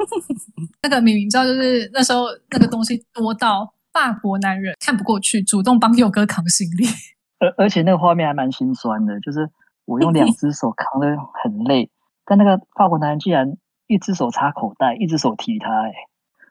[0.82, 6.86] 那个明明知道，就是那时候那个东西多到法国男人看不过去，主动帮佑哥扛行李。
[7.38, 9.48] 而而且那个画面还蛮心酸的，就是
[9.86, 11.08] 我用两只手扛的
[11.42, 11.90] 很累，
[12.30, 13.56] 但那个法国男人竟然
[13.88, 15.92] 一只手插口袋，一只手提他，哎，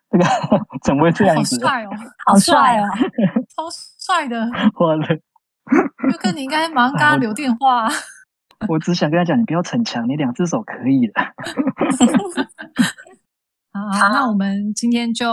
[0.09, 0.25] 这个
[0.84, 1.55] 怎么会这样子？
[1.63, 1.89] 好帅哦，
[2.25, 2.84] 好帅哦，
[3.55, 4.38] 超帅的！
[4.75, 5.07] 完了，
[6.11, 7.88] 哥哥，你应该马上跟他留电话。
[8.67, 11.13] 我只想跟他讲，你不要逞强，你两只手可以了。
[13.71, 15.25] 好，那我们今天就。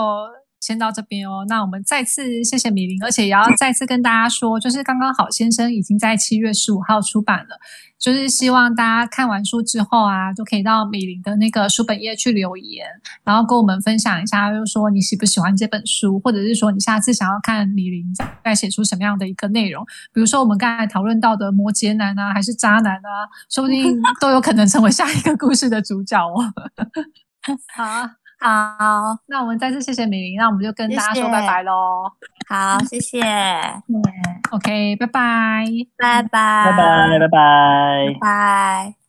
[0.61, 7.59] 先到这边哦，那我们再次谢谢米林，而且也要再次跟大家说，就是刚刚好先生已经在七月十五号出版了，
[7.99, 12.87] 就是希望大家看完书之后啊，都可以到米林的那个书本页去留言，
[13.23, 18.05] 然后跟我们分享一下，就是说你喜不喜欢这本书，或者是说你下次想要看米林
[18.43, 26.53] 再写出什么样的一个内容，比如说我们刚才讨论到的摩羯男啊，还是渣男啊，说不定都有可能成为下一个故事的主角哦。
[27.77, 28.26] 好。
[28.39, 32.05] 好，那我们再次谢谢美玲，那我们就跟大家说拜拜喽。
[32.49, 33.21] 好，谢谢。
[34.53, 35.65] OK，拜拜，
[35.97, 39.06] 拜拜，拜拜，拜拜，拜。